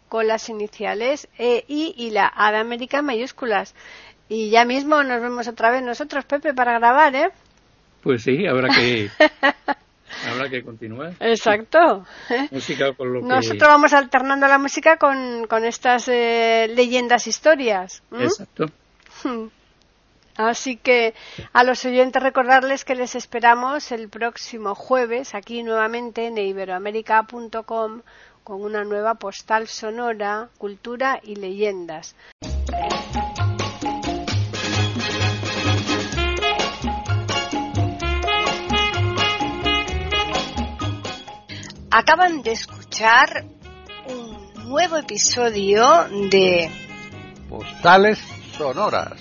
[0.08, 3.74] con las iniciales E, I y la A de América en mayúsculas.
[4.28, 7.30] Y ya mismo nos vemos otra vez nosotros, Pepe, para grabar, ¿eh?
[8.04, 9.10] Pues sí, habrá que
[10.30, 11.14] habrá que continuar.
[11.18, 12.06] Exacto.
[12.52, 13.26] Música con lo que...
[13.26, 18.04] Nosotros vamos alternando la música con, con estas eh, leyendas historias.
[18.12, 18.66] Exacto.
[20.36, 21.14] Así que
[21.52, 28.02] a los oyentes recordarles que les esperamos el próximo jueves aquí nuevamente en iberoamérica.com
[28.44, 32.16] con una nueva postal sonora, cultura y leyendas.
[41.94, 43.44] Acaban de escuchar
[44.06, 45.84] un nuevo episodio
[46.30, 46.70] de
[47.50, 48.18] Postales
[48.56, 49.20] Sonoras,